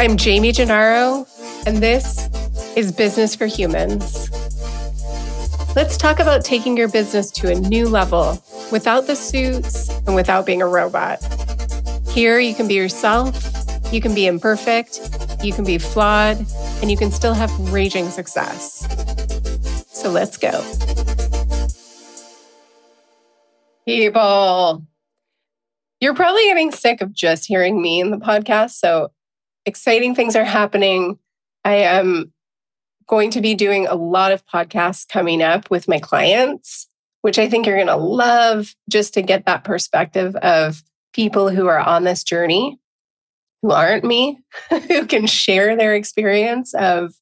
I'm 0.00 0.16
Jaime 0.16 0.52
Gennaro, 0.52 1.26
and 1.66 1.78
this 1.78 2.28
is 2.76 2.92
Business 2.92 3.34
for 3.34 3.46
Humans. 3.46 4.30
Let's 5.74 5.96
talk 5.96 6.20
about 6.20 6.44
taking 6.44 6.76
your 6.76 6.86
business 6.86 7.32
to 7.32 7.50
a 7.50 7.56
new 7.56 7.88
level 7.88 8.40
without 8.70 9.08
the 9.08 9.16
suits 9.16 9.88
and 10.06 10.14
without 10.14 10.46
being 10.46 10.62
a 10.62 10.68
robot. 10.68 11.18
Here, 12.10 12.38
you 12.38 12.54
can 12.54 12.68
be 12.68 12.74
yourself, 12.74 13.44
you 13.92 14.00
can 14.00 14.14
be 14.14 14.28
imperfect, 14.28 15.00
you 15.42 15.52
can 15.52 15.64
be 15.64 15.78
flawed, 15.78 16.46
and 16.80 16.92
you 16.92 16.96
can 16.96 17.10
still 17.10 17.34
have 17.34 17.50
raging 17.72 18.08
success. 18.08 18.86
So 19.88 20.12
let's 20.12 20.36
go. 20.36 20.62
People, 23.84 24.84
you're 25.98 26.14
probably 26.14 26.44
getting 26.44 26.70
sick 26.70 27.00
of 27.00 27.12
just 27.12 27.46
hearing 27.46 27.82
me 27.82 28.00
in 28.00 28.12
the 28.12 28.18
podcast. 28.18 28.70
So 28.70 29.10
exciting 29.68 30.14
things 30.14 30.34
are 30.34 30.44
happening. 30.44 31.18
I 31.64 31.74
am 31.74 32.32
going 33.06 33.30
to 33.30 33.40
be 33.40 33.54
doing 33.54 33.86
a 33.86 33.94
lot 33.94 34.32
of 34.32 34.44
podcasts 34.46 35.06
coming 35.08 35.42
up 35.42 35.70
with 35.70 35.86
my 35.86 35.98
clients, 35.98 36.88
which 37.22 37.38
I 37.38 37.48
think 37.48 37.66
you're 37.66 37.76
going 37.76 37.86
to 37.86 37.96
love 37.96 38.74
just 38.90 39.14
to 39.14 39.22
get 39.22 39.46
that 39.46 39.64
perspective 39.64 40.34
of 40.36 40.82
people 41.12 41.48
who 41.50 41.66
are 41.66 41.78
on 41.78 42.04
this 42.04 42.24
journey 42.24 42.78
who 43.62 43.72
aren't 43.72 44.04
me, 44.04 44.38
who 44.70 45.06
can 45.06 45.26
share 45.26 45.76
their 45.76 45.94
experience 45.94 46.74
of, 46.74 47.14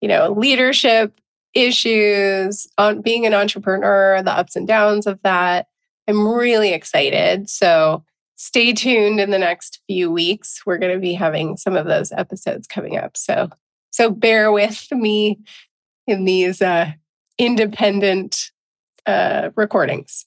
you 0.00 0.08
know, 0.08 0.30
leadership 0.32 1.20
issues, 1.54 2.66
on 2.78 3.00
being 3.00 3.26
an 3.26 3.34
entrepreneur, 3.34 4.22
the 4.22 4.32
ups 4.32 4.56
and 4.56 4.66
downs 4.66 5.06
of 5.06 5.20
that. 5.22 5.66
I'm 6.08 6.26
really 6.26 6.72
excited. 6.72 7.48
So 7.48 8.04
stay 8.36 8.72
tuned 8.72 9.20
in 9.20 9.30
the 9.30 9.38
next 9.38 9.80
few 9.86 10.10
weeks. 10.10 10.60
We're 10.66 10.78
going 10.78 10.94
to 10.94 11.00
be 11.00 11.14
having 11.14 11.56
some 11.56 11.76
of 11.76 11.86
those 11.86 12.12
episodes 12.12 12.66
coming 12.66 12.96
up. 12.96 13.16
So 13.16 13.50
so 13.90 14.10
bear 14.10 14.50
with 14.50 14.90
me 14.90 15.38
in 16.06 16.24
these 16.24 16.60
uh, 16.60 16.92
independent 17.38 18.50
uh, 19.06 19.50
recordings. 19.54 20.26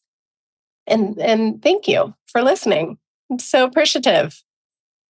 And 0.86 1.20
and 1.20 1.62
thank 1.62 1.88
you 1.88 2.14
for 2.28 2.42
listening. 2.42 2.98
I'm 3.30 3.40
so 3.40 3.66
appreciative. 3.66 4.42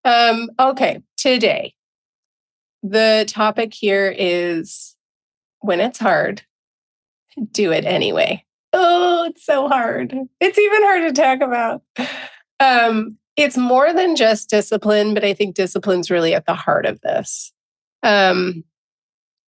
Um, 0.04 0.50
okay, 0.60 1.04
today 1.18 1.76
the 2.84 3.26
topic 3.28 3.74
here 3.74 4.14
is 4.18 4.96
when 5.60 5.80
it's 5.80 6.00
hard, 6.00 6.42
do 7.52 7.72
it 7.72 7.86
anyway. 7.86 8.44
Oh, 8.74 9.26
it's 9.26 9.46
so 9.46 9.68
hard. 9.68 10.14
It's 10.40 10.58
even 10.58 10.84
hard 10.84 11.16
to 11.16 11.22
talk 11.22 11.42
about. 11.42 11.82
Um, 12.60 13.18
it's 13.36 13.58
more 13.58 13.94
than 13.94 14.16
just 14.16 14.50
discipline, 14.50 15.14
but 15.14 15.24
I 15.24 15.34
think 15.34 15.56
discipline's 15.56 16.10
really 16.10 16.34
at 16.34 16.46
the 16.46 16.56
heart 16.56 16.86
of 16.86 17.00
this. 17.02 17.54
Um, 18.04 18.64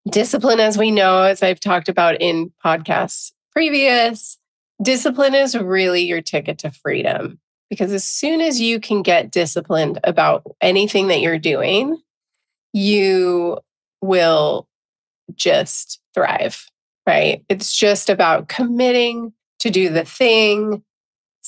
discipline, 0.10 0.60
as 0.60 0.78
we 0.78 0.92
know, 0.92 1.24
as 1.24 1.42
I've 1.42 1.60
talked 1.60 1.90
about 1.90 2.22
in 2.22 2.52
podcasts 2.64 3.32
previous, 3.52 4.38
discipline 4.82 5.36
is 5.36 5.58
really 5.58 6.04
your 6.04 6.22
ticket 6.22 6.60
to 6.60 6.72
freedom. 6.72 7.40
Because 7.70 7.92
as 7.92 8.04
soon 8.04 8.42
as 8.42 8.60
you 8.60 8.80
can 8.80 9.04
get 9.04 9.32
disciplined 9.32 10.00
about 10.04 10.44
anything 10.62 11.08
that 11.08 11.22
you're 11.22 11.38
doing, 11.38 12.02
you 12.74 13.60
will 14.02 14.68
just 15.36 16.00
thrive, 16.14 16.66
right? 17.06 17.44
It's 17.50 17.76
just 17.76 18.10
about 18.10 18.48
committing 18.48 19.34
to 19.60 19.70
do 19.70 19.90
the 19.90 20.06
thing, 20.06 20.84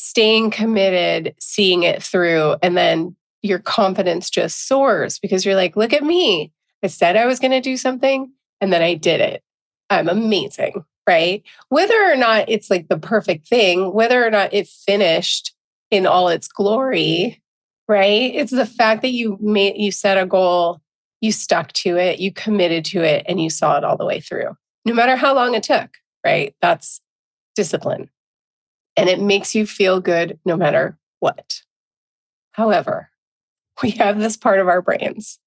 staying 0.02 0.52
committed, 0.52 1.36
seeing 1.40 1.84
it 1.84 2.02
through, 2.02 2.56
and 2.62 2.76
then 2.76 3.16
your 3.42 3.60
confidence 3.60 4.30
just 4.30 4.68
soars 4.68 5.20
because 5.20 5.46
you're 5.46 5.56
like, 5.56 5.76
look 5.76 5.94
at 5.94 6.04
me. 6.04 6.52
I 6.84 6.88
said 6.88 7.16
I 7.16 7.26
was 7.26 7.40
going 7.40 7.52
to 7.52 7.62
do 7.62 7.78
something 7.78 8.32
and 8.60 8.72
then 8.72 8.82
I 8.82 8.96
did 8.96 9.22
it. 9.22 9.44
I'm 9.90 10.08
amazing, 10.08 10.84
right? 11.08 11.44
Whether 11.70 12.12
or 12.12 12.16
not 12.16 12.50
it's 12.50 12.70
like 12.70 12.88
the 12.88 12.98
perfect 12.98 13.48
thing, 13.48 13.94
whether 13.94 14.26
or 14.26 14.30
not 14.30 14.54
it 14.54 14.68
finished 14.68 15.54
in 15.90 16.06
all 16.06 16.30
its 16.30 16.48
glory, 16.48 17.42
right? 17.88 18.34
It's 18.34 18.52
the 18.52 18.66
fact 18.66 19.02
that 19.02 19.12
you 19.12 19.38
made 19.42 19.78
you 19.78 19.92
set 19.92 20.18
a 20.18 20.26
goal, 20.26 20.82
you 21.20 21.32
stuck 21.32 21.72
to 21.74 21.98
it, 21.98 22.20
you 22.20 22.32
committed 22.32 22.86
to 22.86 23.04
it 23.04 23.26
and 23.28 23.42
you 23.42 23.50
saw 23.50 23.78
it 23.78 23.84
all 23.84 23.98
the 23.98 24.06
way 24.06 24.20
through. 24.20 24.56
No 24.86 24.94
matter 24.94 25.16
how 25.16 25.36
long 25.36 25.54
it 25.54 25.64
took, 25.64 25.90
right? 26.24 26.56
That's 26.62 27.02
discipline 27.56 28.10
and 29.02 29.10
it 29.10 29.20
makes 29.20 29.56
you 29.56 29.66
feel 29.66 30.00
good 30.00 30.38
no 30.46 30.56
matter 30.56 30.96
what. 31.20 31.64
However, 32.52 33.10
we 33.82 33.90
have 33.92 34.20
this 34.20 34.38
part 34.38 34.60
of 34.60 34.68
our 34.68 34.80
brains 34.80 35.40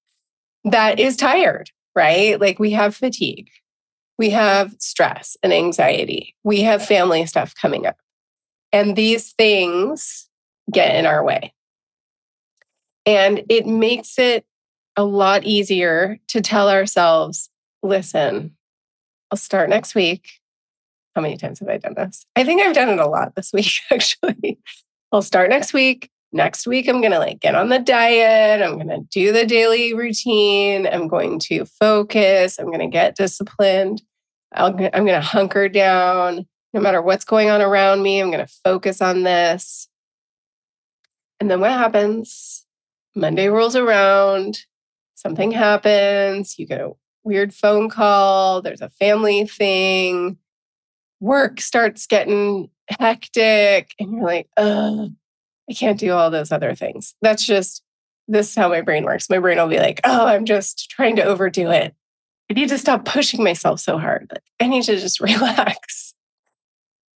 that 0.65 0.99
is 0.99 1.15
tired, 1.15 1.71
right? 1.95 2.39
Like 2.39 2.59
we 2.59 2.71
have 2.71 2.97
fatigue, 2.97 3.49
we 4.17 4.31
have 4.31 4.75
stress 4.79 5.37
and 5.41 5.53
anxiety, 5.53 6.35
we 6.43 6.63
have 6.63 6.85
family 6.85 7.25
stuff 7.25 7.55
coming 7.55 7.85
up. 7.85 7.95
And 8.73 8.97
these 8.97 9.31
things 9.31 10.27
get 10.69 10.93
in 10.95 11.05
our 11.05 11.23
way. 11.23 11.53
And 13.05 13.43
it 13.47 13.65
makes 13.65 14.19
it 14.19 14.45
a 14.97 15.05
lot 15.05 15.45
easier 15.45 16.19
to 16.27 16.41
tell 16.41 16.69
ourselves, 16.69 17.49
listen, 17.81 18.57
I'll 19.31 19.37
start 19.37 19.69
next 19.69 19.95
week. 19.95 20.27
How 21.15 21.21
many 21.21 21.37
times 21.37 21.59
have 21.59 21.69
I 21.69 21.77
done 21.77 21.93
this? 21.95 22.25
I 22.35 22.43
think 22.43 22.61
I've 22.61 22.75
done 22.75 22.89
it 22.89 22.99
a 22.99 23.07
lot 23.07 23.35
this 23.35 23.51
week, 23.53 23.71
actually. 23.91 24.59
I'll 25.11 25.21
start 25.21 25.49
next 25.49 25.73
week. 25.73 26.09
Next 26.31 26.67
week, 26.67 26.89
I'm 26.89 26.99
going 26.99 27.13
to 27.13 27.19
like 27.19 27.39
get 27.39 27.55
on 27.55 27.69
the 27.69 27.79
diet. 27.79 28.61
I'm 28.61 28.75
going 28.75 28.89
to 28.89 29.07
do 29.09 29.31
the 29.31 29.45
daily 29.45 29.93
routine. 29.93 30.85
I'm 30.85 31.07
going 31.07 31.39
to 31.39 31.63
focus. 31.65 32.59
I'm 32.59 32.65
going 32.65 32.79
to 32.79 32.87
get 32.87 33.15
disciplined. 33.15 34.01
i 34.53 34.67
am 34.67 34.75
going 34.75 35.07
to 35.07 35.21
hunker 35.21 35.69
down. 35.69 36.45
No 36.73 36.81
matter 36.81 37.01
what's 37.01 37.23
going 37.23 37.49
on 37.49 37.61
around 37.61 38.03
me, 38.03 38.19
I'm 38.19 38.31
going 38.31 38.45
to 38.45 38.53
focus 38.65 39.01
on 39.01 39.23
this. 39.23 39.87
And 41.39 41.49
then 41.49 41.61
what 41.61 41.71
happens? 41.71 42.65
Monday 43.15 43.47
rolls 43.47 43.77
around, 43.77 44.59
something 45.15 45.51
happens, 45.51 46.59
you 46.59 46.67
get 46.67 46.81
a 46.81 46.91
weird 47.23 47.53
phone 47.53 47.89
call, 47.89 48.61
there's 48.61 48.81
a 48.81 48.89
family 48.89 49.47
thing, 49.47 50.37
work 51.25 51.59
starts 51.59 52.05
getting 52.05 52.69
hectic 52.87 53.91
and 53.99 54.13
you're 54.13 54.23
like, 54.23 54.47
oh, 54.57 55.09
I 55.67 55.73
can't 55.73 55.99
do 55.99 56.11
all 56.11 56.29
those 56.29 56.51
other 56.51 56.75
things. 56.75 57.15
That's 57.21 57.43
just, 57.43 57.81
this 58.27 58.49
is 58.49 58.55
how 58.55 58.69
my 58.69 58.81
brain 58.81 59.03
works. 59.03 59.29
My 59.29 59.39
brain 59.39 59.57
will 59.57 59.67
be 59.67 59.79
like, 59.79 60.01
oh, 60.03 60.27
I'm 60.27 60.45
just 60.45 60.89
trying 60.91 61.15
to 61.15 61.23
overdo 61.23 61.71
it. 61.71 61.95
I 62.49 62.53
need 62.53 62.69
to 62.69 62.77
stop 62.77 63.05
pushing 63.05 63.43
myself 63.43 63.79
so 63.79 63.97
hard. 63.97 64.27
Like, 64.31 64.43
I 64.59 64.67
need 64.67 64.83
to 64.83 64.97
just 64.97 65.19
relax. 65.19 66.13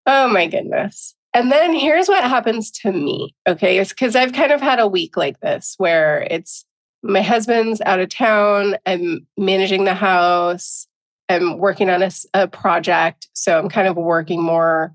Oh 0.06 0.28
my 0.28 0.46
goodness. 0.46 1.14
And 1.34 1.50
then 1.50 1.74
here's 1.74 2.06
what 2.06 2.22
happens 2.22 2.70
to 2.82 2.92
me. 2.92 3.34
Okay. 3.48 3.78
It's 3.78 3.90
because 3.90 4.14
I've 4.14 4.32
kind 4.32 4.52
of 4.52 4.60
had 4.60 4.78
a 4.78 4.86
week 4.86 5.16
like 5.16 5.40
this 5.40 5.74
where 5.78 6.26
it's 6.30 6.64
my 7.02 7.22
husband's 7.22 7.80
out 7.80 7.98
of 7.98 8.08
town. 8.08 8.76
I'm 8.86 9.26
managing 9.36 9.84
the 9.84 9.94
house. 9.94 10.86
I'm 11.28 11.58
working 11.58 11.90
on 11.90 12.02
a, 12.02 12.10
a 12.34 12.48
project. 12.48 13.28
So 13.32 13.58
I'm 13.58 13.68
kind 13.68 13.88
of 13.88 13.96
working 13.96 14.42
more 14.42 14.94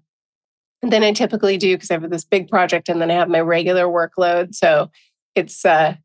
than 0.82 1.04
I 1.04 1.12
typically 1.12 1.58
do 1.58 1.76
because 1.76 1.92
I 1.92 1.96
have 1.96 2.10
this 2.10 2.26
big 2.26 2.50
project 2.50 2.90
and 2.90 3.02
then 3.02 3.12
I 3.12 3.16
have 3.16 3.30
my 3.30 3.42
regular 3.42 3.86
workload. 3.86 4.56
So 4.56 4.90
it's 5.36 5.64
uh 5.64 5.96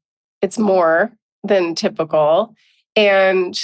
it's 0.43 0.59
more 0.59 1.13
than 1.45 1.75
typical. 1.75 2.55
And 2.95 3.59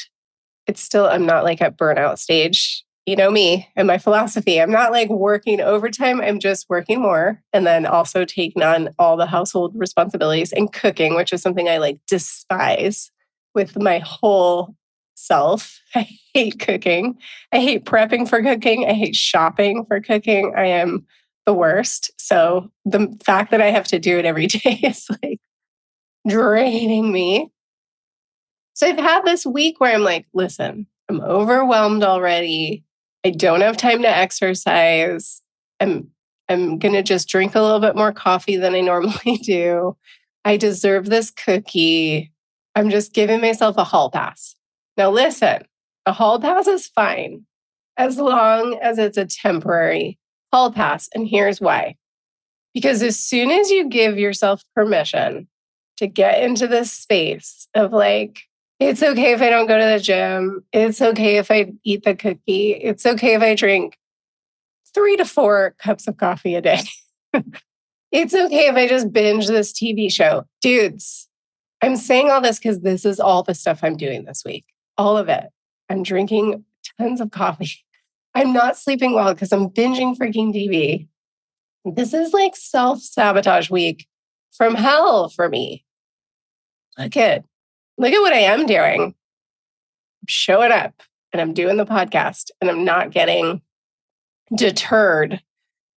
it's 0.67 0.81
still, 0.81 1.07
I'm 1.07 1.27
not 1.27 1.45
like 1.45 1.61
at 1.61 1.77
burnout 1.77 2.19
stage. 2.19 2.85
You 3.05 3.17
know 3.17 3.31
me 3.33 3.69
and 3.75 3.89
my 3.89 3.99
philosophy. 3.99 4.61
I'm 4.61 4.71
not 4.71 4.93
like 4.93 5.11
working 5.11 5.61
overtime. 5.61 6.21
I'm 6.21 6.39
just 6.39 6.67
working 6.69 7.01
more 7.01 7.43
and 7.53 7.67
then 7.67 7.85
also 7.85 8.25
taking 8.25 8.63
on 8.63 8.91
all 8.99 9.17
the 9.17 9.27
household 9.27 9.73
responsibilities 9.75 10.53
and 10.53 10.73
cooking, 10.73 11.17
which 11.17 11.33
is 11.33 11.43
something 11.43 11.69
I 11.69 11.79
like 11.79 11.99
despise 12.07 13.11
with 13.55 13.77
my 13.77 13.99
whole 13.99 14.77
self. 15.23 15.81
I 15.95 16.09
hate 16.35 16.59
cooking. 16.59 17.19
I 17.53 17.61
hate 17.61 17.85
prepping 17.85 18.29
for 18.29 18.43
cooking. 18.43 18.87
I 18.89 18.93
hate 18.93 19.17
shopping 19.17 19.85
for 19.87 20.01
cooking. 20.01 20.53
I 20.57 20.67
am 20.67 21.07
the 21.47 21.55
worst. 21.55 22.11
So 22.19 22.71
the 22.85 23.17
fact 23.25 23.51
that 23.51 23.61
I 23.61 23.71
have 23.71 23.87
to 23.89 23.99
do 23.99 24.19
it 24.19 24.25
every 24.25 24.47
day 24.49 24.81
is 24.83 25.09
like 25.23 25.41
draining 26.29 27.13
me. 27.13 27.51
So 28.75 28.87
I've 28.87 28.99
had 28.99 29.25
this 29.25 29.45
week 29.45 29.81
where 29.81 29.95
I'm 29.95 30.03
like, 30.03 30.27
listen, 30.33 30.87
I'm 31.09 31.21
overwhelmed 31.21 32.05
already. 32.05 32.85
I 33.25 33.31
don't 33.31 33.61
have 33.61 33.77
time 33.77 34.03
to 34.03 34.09
exercise. 34.09 35.43
I'm 35.81 36.11
I'm 36.49 36.79
going 36.79 36.95
to 36.95 37.03
just 37.03 37.29
drink 37.29 37.55
a 37.55 37.63
little 37.63 37.81
bit 37.81 37.97
more 37.97 38.13
coffee 38.13 38.57
than 38.57 38.75
I 38.75 38.81
normally 38.83 39.39
do. 39.43 39.97
I 40.45 40.57
deserve 40.57 41.07
this 41.07 41.31
cookie. 41.31 42.33
I'm 42.75 42.91
just 42.91 43.13
giving 43.13 43.41
myself 43.41 43.77
a 43.79 43.85
hall 43.85 44.11
pass. 44.11 44.57
Now, 44.97 45.11
listen, 45.11 45.63
a 46.07 46.13
hall 46.13 46.39
pass 46.41 46.67
is 46.67 46.89
fine 46.89 47.47
as 47.97 48.19
long 48.19 48.79
as 48.83 48.99
it's 48.99 49.19
a 49.19 49.27
temporary 49.27 50.19
hall 50.53 50.73
pass. 50.73 51.09
And 51.15 51.27
here's 51.27 51.61
why 51.61 51.97
because 52.75 53.03
as 53.03 53.19
soon 53.19 53.51
as 53.51 53.71
you 53.71 53.89
give 53.89 54.19
yourself 54.19 54.63
permission 54.75 55.47
to 55.99 56.07
get 56.07 56.43
into 56.43 56.67
this 56.67 56.91
space 56.91 57.69
of 57.75 57.93
like, 57.93 58.41
it's 58.81 59.03
okay 59.03 59.33
if 59.33 59.43
I 59.43 59.51
don't 59.51 59.69
go 59.69 59.79
to 59.79 59.85
the 59.85 60.01
gym. 60.01 60.65
It's 60.73 61.01
okay 61.01 61.37
if 61.37 61.51
I 61.51 61.73
eat 61.85 62.05
the 62.05 62.15
cookie. 62.15 62.73
It's 62.73 63.07
okay 63.07 63.35
if 63.35 63.43
I 63.43 63.55
drink 63.55 63.97
three 64.95 65.17
to 65.17 65.25
four 65.25 65.75
cups 65.79 66.09
of 66.09 66.17
coffee 66.17 66.55
a 66.55 66.61
day. 66.61 66.81
it's 68.13 68.35
okay 68.35 68.67
if 68.67 68.75
I 68.75 68.89
just 68.89 69.13
binge 69.13 69.47
this 69.47 69.73
TV 69.73 70.11
show. 70.11 70.45
Dudes, 70.61 71.29
I'm 71.81 71.97
saying 71.97 72.31
all 72.31 72.41
this 72.41 72.59
because 72.59 72.81
this 72.81 73.05
is 73.05 73.21
all 73.21 73.43
the 73.43 73.55
stuff 73.55 73.81
I'm 73.83 73.97
doing 73.97 74.25
this 74.25 74.43
week. 74.45 74.65
All 74.99 75.17
of 75.17 75.29
it. 75.29 75.45
I'm 75.89 76.03
drinking 76.03 76.65
tons 76.99 77.21
of 77.21 77.31
coffee. 77.31 77.85
I'm 78.35 78.53
not 78.53 78.79
sleeping 78.79 79.15
well 79.15 79.35
because 79.35 79.53
I'm 79.53 79.69
binging 79.69 80.17
freaking 80.17 80.55
TV. 80.55 81.09
This 81.85 82.15
is 82.15 82.33
like 82.33 82.57
self 82.57 83.01
sabotage 83.01 83.69
week 83.71 84.07
from 84.53 84.75
hell 84.75 85.29
for 85.29 85.49
me. 85.49 85.85
Look 86.99 87.17
at, 87.17 87.45
look 87.99 88.13
at 88.13 88.21
what 88.21 88.33
I 88.33 88.39
am 88.39 88.67
doing. 88.67 89.03
I'm 89.03 90.27
showing 90.29 90.73
up 90.73 91.03
and 91.33 91.41
I'm 91.41 91.53
doing 91.53 91.77
the 91.77 91.87
podcast 91.87 92.51
and 92.61 92.71
I'm 92.71 92.85
not 92.85 93.11
getting 93.11 93.63
deterred 94.55 95.43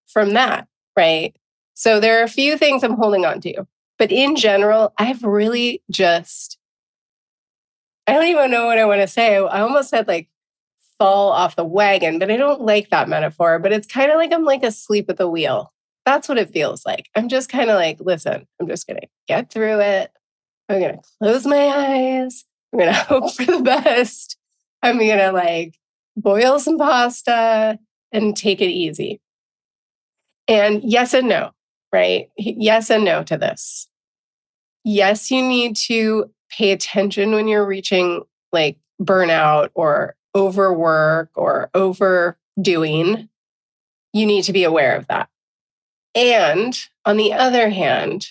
from 0.07 0.33
that. 0.33 0.67
Right. 0.97 1.35
So 1.73 1.99
there 1.99 2.19
are 2.19 2.23
a 2.23 2.29
few 2.29 2.57
things 2.57 2.83
I'm 2.83 2.95
holding 2.95 3.25
on 3.25 3.41
to. 3.41 3.67
But 3.97 4.11
in 4.11 4.35
general, 4.35 4.93
I've 4.97 5.23
really 5.23 5.81
just, 5.91 6.54
I 8.07 8.13
don't 8.13 8.27
even 8.27 8.51
know 8.51 8.65
what 8.65 8.77
I 8.77 8.85
want 8.85 9.01
to 9.01 9.07
say. 9.07 9.35
I 9.35 9.61
almost 9.61 9.89
said 9.89 10.07
like 10.07 10.29
fall 10.99 11.31
off 11.31 11.55
the 11.55 11.65
wagon, 11.65 12.19
but 12.19 12.31
I 12.31 12.37
don't 12.37 12.61
like 12.61 12.89
that 12.89 13.09
metaphor. 13.09 13.59
But 13.59 13.71
it's 13.71 13.87
kind 13.87 14.11
of 14.11 14.17
like 14.17 14.33
I'm 14.33 14.45
like 14.45 14.63
asleep 14.63 15.09
at 15.09 15.17
the 15.17 15.29
wheel. 15.29 15.73
That's 16.05 16.29
what 16.29 16.37
it 16.37 16.51
feels 16.51 16.85
like. 16.85 17.09
I'm 17.15 17.29
just 17.29 17.49
kind 17.49 17.69
of 17.69 17.75
like, 17.75 17.97
listen, 17.99 18.45
I'm 18.59 18.67
just 18.67 18.85
going 18.85 19.01
to 19.01 19.07
get 19.27 19.51
through 19.51 19.79
it. 19.79 20.11
I'm 20.69 20.79
going 20.79 20.95
to 20.95 21.01
close 21.19 21.45
my 21.45 21.67
eyes. 21.67 22.45
I'm 22.71 22.79
going 22.79 22.93
to 22.93 22.99
hope 22.99 23.33
for 23.33 23.45
the 23.45 23.61
best. 23.61 24.37
I'm 24.83 24.97
going 24.99 25.17
to 25.17 25.31
like 25.31 25.75
boil 26.15 26.59
some 26.59 26.77
pasta 26.77 27.79
and 28.11 28.37
take 28.37 28.61
it 28.61 28.69
easy. 28.69 29.19
And 30.47 30.83
yes 30.83 31.13
and 31.15 31.27
no, 31.27 31.51
right? 31.91 32.29
Yes 32.37 32.91
and 32.91 33.03
no 33.03 33.23
to 33.23 33.37
this. 33.37 33.87
Yes, 34.83 35.31
you 35.31 35.41
need 35.41 35.75
to 35.87 36.29
pay 36.49 36.71
attention 36.71 37.31
when 37.31 37.47
you're 37.47 37.65
reaching 37.65 38.23
like 38.51 38.77
burnout 39.01 39.69
or 39.73 40.15
overwork 40.35 41.29
or 41.35 41.69
overdoing. 41.73 43.29
You 44.13 44.25
need 44.25 44.43
to 44.43 44.53
be 44.53 44.63
aware 44.63 44.95
of 44.95 45.07
that. 45.07 45.29
And 46.13 46.77
on 47.05 47.17
the 47.17 47.33
other 47.33 47.69
hand, 47.69 48.27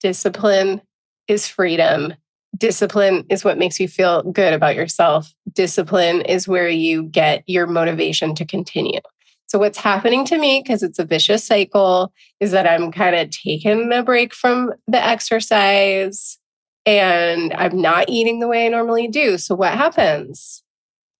discipline 0.00 0.82
is 1.28 1.48
freedom. 1.48 2.14
Discipline 2.56 3.24
is 3.28 3.44
what 3.44 3.58
makes 3.58 3.80
you 3.80 3.88
feel 3.88 4.22
good 4.24 4.52
about 4.52 4.76
yourself. 4.76 5.32
Discipline 5.52 6.20
is 6.22 6.48
where 6.48 6.68
you 6.68 7.04
get 7.04 7.42
your 7.46 7.66
motivation 7.66 8.34
to 8.34 8.44
continue. 8.44 9.00
So, 9.46 9.58
what's 9.58 9.78
happening 9.78 10.24
to 10.26 10.38
me, 10.38 10.62
because 10.62 10.82
it's 10.82 10.98
a 10.98 11.04
vicious 11.04 11.44
cycle, 11.44 12.12
is 12.40 12.50
that 12.50 12.66
I'm 12.66 12.90
kind 12.90 13.14
of 13.14 13.30
taking 13.30 13.92
a 13.92 14.02
break 14.02 14.34
from 14.34 14.72
the 14.88 15.04
exercise 15.04 16.38
and 16.86 17.52
I'm 17.54 17.80
not 17.80 18.08
eating 18.08 18.40
the 18.40 18.48
way 18.48 18.66
I 18.66 18.68
normally 18.68 19.08
do. 19.08 19.38
So, 19.38 19.54
what 19.54 19.72
happens? 19.72 20.62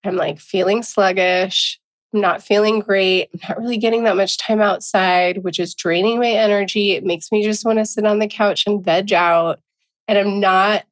I'm 0.04 0.16
like 0.16 0.38
feeling 0.38 0.82
sluggish. 0.82 1.80
I'm 2.12 2.20
not 2.20 2.42
feeling 2.42 2.80
great. 2.80 3.28
I'm 3.32 3.40
not 3.48 3.58
really 3.58 3.78
getting 3.78 4.04
that 4.04 4.16
much 4.16 4.38
time 4.38 4.60
outside, 4.60 5.38
which 5.38 5.58
is 5.58 5.74
draining 5.74 6.20
my 6.20 6.30
energy. 6.30 6.92
It 6.92 7.04
makes 7.04 7.32
me 7.32 7.42
just 7.42 7.64
want 7.64 7.78
to 7.78 7.84
sit 7.84 8.06
on 8.06 8.20
the 8.20 8.28
couch 8.28 8.64
and 8.66 8.84
veg 8.84 9.12
out. 9.12 9.60
And 10.06 10.18
I'm 10.18 10.38
not, 10.38 10.84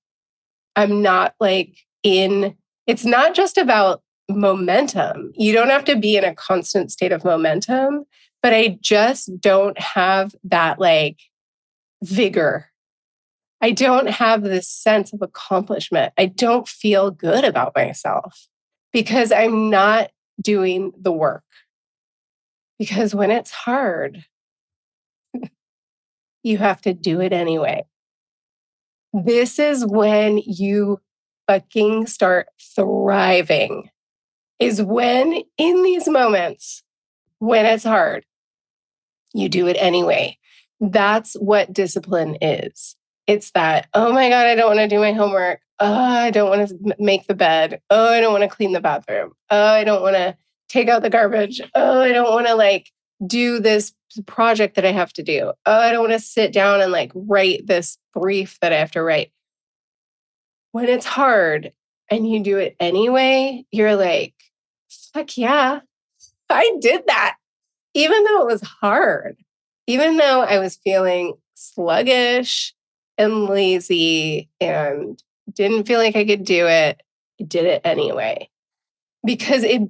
I'm 0.75 1.02
not 1.02 1.34
like 1.38 1.76
in, 2.02 2.56
it's 2.86 3.04
not 3.04 3.34
just 3.34 3.56
about 3.56 4.02
momentum. 4.28 5.32
You 5.36 5.52
don't 5.52 5.68
have 5.68 5.84
to 5.84 5.96
be 5.96 6.16
in 6.16 6.25
a 6.25 6.34
constant 6.34 6.90
state 6.90 7.12
of 7.12 7.25
momentum, 7.25 8.04
but 8.42 8.52
I 8.52 8.78
just 8.80 9.40
don't 9.40 9.78
have 9.78 10.34
that 10.44 10.80
like 10.80 11.18
vigor. 12.02 12.71
I 13.62 13.70
don't 13.70 14.09
have 14.09 14.43
this 14.43 14.69
sense 14.69 15.12
of 15.12 15.23
accomplishment. 15.23 16.12
I 16.19 16.26
don't 16.26 16.67
feel 16.67 17.12
good 17.12 17.44
about 17.44 17.73
myself 17.76 18.49
because 18.93 19.31
I'm 19.31 19.70
not 19.70 20.11
doing 20.41 20.93
the 21.00 21.12
work. 21.12 21.44
Because 22.76 23.14
when 23.14 23.31
it's 23.31 23.53
hard, 23.53 24.25
you 26.43 26.59
have 26.59 26.81
to 26.82 26.93
do 26.93 27.20
it 27.20 27.32
anyway. 27.32 27.85
This 29.12 29.61
is 29.61 29.87
when 29.87 30.38
you 30.38 31.00
fucking 31.47 32.06
start 32.09 32.49
thriving 32.75 33.91
is 34.59 34.82
when 34.82 35.43
in 35.56 35.82
these 35.82 36.09
moments, 36.09 36.82
when 37.38 37.64
it's 37.64 37.85
hard, 37.85 38.25
you 39.32 39.49
do 39.49 39.69
it 39.69 39.76
anyway. 39.79 40.37
That's 40.81 41.35
what 41.35 41.73
discipline 41.73 42.38
is. 42.41 42.97
It's 43.26 43.52
that, 43.52 43.88
oh 43.94 44.12
my 44.12 44.28
God, 44.28 44.46
I 44.46 44.54
don't 44.54 44.66
want 44.66 44.80
to 44.80 44.88
do 44.88 44.98
my 44.98 45.12
homework. 45.12 45.60
Oh, 45.78 45.92
I 45.92 46.30
don't 46.30 46.50
want 46.50 46.69
to 46.69 46.94
make 46.98 47.26
the 47.26 47.34
bed. 47.34 47.80
Oh, 47.90 48.08
I 48.08 48.20
don't 48.20 48.32
want 48.32 48.42
to 48.42 48.54
clean 48.54 48.72
the 48.72 48.80
bathroom. 48.80 49.32
Oh, 49.50 49.66
I 49.66 49.84
don't 49.84 50.02
want 50.02 50.16
to 50.16 50.36
take 50.69 50.88
out 50.88 51.02
the 51.02 51.10
garbage. 51.10 51.60
Oh, 51.74 52.00
I 52.00 52.12
don't 52.12 52.32
want 52.32 52.46
to 52.46 52.54
like 52.54 52.90
do 53.26 53.60
this 53.60 53.92
project 54.26 54.74
that 54.76 54.84
I 54.84 54.92
have 54.92 55.12
to 55.14 55.22
do. 55.22 55.52
Oh, 55.66 55.78
I 55.78 55.92
don't 55.92 56.00
want 56.00 56.12
to 56.12 56.19
sit 56.19 56.52
down 56.52 56.80
and 56.80 56.92
like 56.92 57.12
write 57.14 57.66
this 57.66 57.98
brief 58.14 58.58
that 58.60 58.72
I 58.72 58.76
have 58.76 58.92
to 58.92 59.02
write. 59.02 59.32
When 60.72 60.88
it's 60.88 61.06
hard 61.06 61.72
and 62.10 62.28
you 62.28 62.42
do 62.42 62.58
it 62.58 62.76
anyway, 62.80 63.64
you're 63.70 63.96
like, 63.96 64.34
fuck 65.12 65.36
yeah. 65.36 65.80
I 66.48 66.76
did 66.80 67.04
that. 67.06 67.36
Even 67.94 68.25
though 68.25 68.42
it 68.42 68.52
was 68.52 68.62
hard, 68.62 69.36
even 69.86 70.16
though 70.16 70.42
I 70.42 70.58
was 70.58 70.76
feeling 70.76 71.34
sluggish 71.54 72.75
and 73.19 73.47
lazy 73.47 74.49
and 74.61 75.23
didn't 75.53 75.87
feel 75.87 75.99
like 75.99 76.17
I 76.17 76.25
could 76.25 76.44
do 76.44 76.67
it, 76.67 77.00
I 77.41 77.44
did 77.44 77.64
it 77.64 77.82
anyway 77.85 78.49
because 79.25 79.62
it 79.64 79.82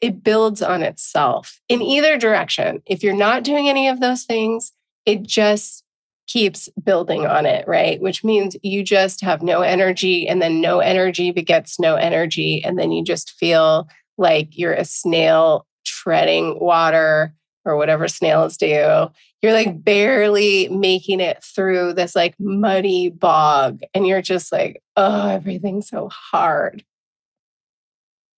it 0.00 0.24
builds 0.24 0.62
on 0.62 0.82
itself 0.82 1.60
in 1.68 1.82
either 1.82 2.18
direction. 2.18 2.82
If 2.86 3.02
you're 3.02 3.14
not 3.14 3.44
doing 3.44 3.68
any 3.68 3.88
of 3.88 4.00
those 4.00 4.24
things, 4.24 4.72
it 5.06 5.22
just 5.22 5.84
keeps 6.26 6.68
building 6.82 7.26
on 7.26 7.46
it, 7.46 7.66
right? 7.68 8.00
Which 8.00 8.24
means 8.24 8.56
you 8.62 8.82
just 8.82 9.20
have 9.20 9.42
no 9.42 9.60
energy 9.60 10.26
and 10.26 10.40
then 10.40 10.60
no 10.60 10.80
energy 10.80 11.30
begets 11.30 11.78
no 11.78 11.96
energy 11.96 12.62
and 12.64 12.78
then 12.78 12.92
you 12.92 13.04
just 13.04 13.32
feel 13.32 13.88
like 14.18 14.56
you're 14.56 14.72
a 14.72 14.84
snail 14.84 15.66
treading 15.84 16.58
water 16.60 17.34
or 17.64 17.76
whatever 17.76 18.08
snails 18.08 18.56
do. 18.56 19.10
You're 19.40 19.52
like 19.52 19.82
barely 19.84 20.68
making 20.68 21.20
it 21.20 21.42
through 21.42 21.94
this 21.94 22.14
like 22.14 22.34
muddy 22.38 23.10
bog. 23.10 23.80
And 23.94 24.06
you're 24.06 24.22
just 24.22 24.52
like, 24.52 24.82
oh, 24.96 25.28
everything's 25.28 25.88
so 25.88 26.08
hard. 26.08 26.84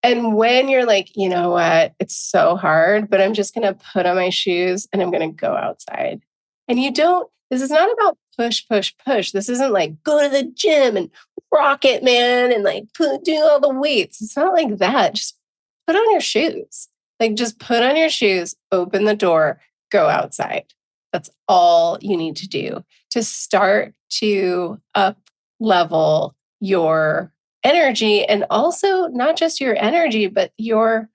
And 0.02 0.34
when 0.34 0.68
you're 0.68 0.84
like, 0.84 1.16
you 1.16 1.30
know 1.30 1.50
what, 1.50 1.94
it's 1.98 2.14
so 2.14 2.56
hard, 2.56 3.08
but 3.08 3.22
I'm 3.22 3.32
just 3.32 3.54
going 3.54 3.66
to 3.66 3.80
put 3.92 4.04
on 4.04 4.16
my 4.16 4.28
shoes 4.28 4.86
and 4.92 5.00
I'm 5.00 5.10
going 5.10 5.30
to 5.30 5.34
go 5.34 5.56
outside. 5.56 6.20
And 6.68 6.78
you 6.78 6.92
don't, 6.92 7.30
this 7.50 7.62
is 7.62 7.70
not 7.70 7.90
about 7.90 8.18
push, 8.36 8.66
push, 8.68 8.92
push. 9.06 9.32
This 9.32 9.48
isn't 9.48 9.72
like 9.72 10.02
go 10.02 10.22
to 10.22 10.28
the 10.28 10.44
gym 10.54 10.98
and 10.98 11.10
rock 11.52 11.86
it, 11.86 12.02
man, 12.02 12.52
and 12.52 12.64
like 12.64 12.92
put, 12.92 13.24
do 13.24 13.36
all 13.36 13.60
the 13.60 13.72
weights. 13.72 14.20
It's 14.20 14.36
not 14.36 14.52
like 14.52 14.76
that. 14.76 15.14
Just 15.14 15.38
put 15.86 15.96
on 15.96 16.10
your 16.10 16.20
shoes. 16.20 16.88
Like 17.20 17.34
just 17.34 17.58
put 17.58 17.82
on 17.82 17.96
your 17.96 18.10
shoes, 18.10 18.54
open 18.72 19.04
the 19.04 19.16
door, 19.16 19.60
go 19.90 20.08
outside. 20.08 20.64
That's 21.12 21.30
all 21.48 21.98
you 22.00 22.16
need 22.16 22.36
to 22.36 22.48
do 22.48 22.84
to 23.10 23.22
start 23.22 23.94
to 24.10 24.80
up 24.94 25.18
level 25.60 26.34
your 26.60 27.32
energy 27.62 28.24
and 28.24 28.44
also 28.50 29.06
not 29.08 29.36
just 29.36 29.60
your 29.60 29.74
energy 29.76 30.26
but 30.26 30.52
your 30.58 31.08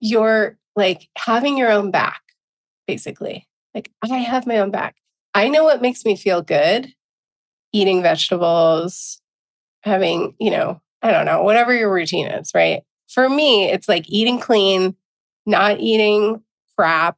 your 0.00 0.58
like 0.76 1.08
having 1.16 1.56
your 1.56 1.70
own 1.70 1.90
back 1.90 2.20
basically. 2.86 3.46
Like 3.74 3.90
I 4.02 4.18
have 4.18 4.46
my 4.46 4.58
own 4.58 4.70
back. 4.70 4.96
I 5.32 5.48
know 5.48 5.62
what 5.62 5.80
makes 5.80 6.04
me 6.04 6.16
feel 6.16 6.42
good 6.42 6.92
eating 7.72 8.02
vegetables, 8.02 9.20
having, 9.82 10.34
you 10.40 10.50
know, 10.50 10.80
I 11.02 11.12
don't 11.12 11.24
know, 11.24 11.42
whatever 11.42 11.72
your 11.72 11.92
routine 11.92 12.26
is, 12.26 12.50
right? 12.52 12.82
For 13.08 13.28
me, 13.28 13.70
it's 13.70 13.88
like 13.88 14.04
eating 14.08 14.40
clean, 14.40 14.96
not 15.46 15.80
eating 15.80 16.42
crap, 16.76 17.16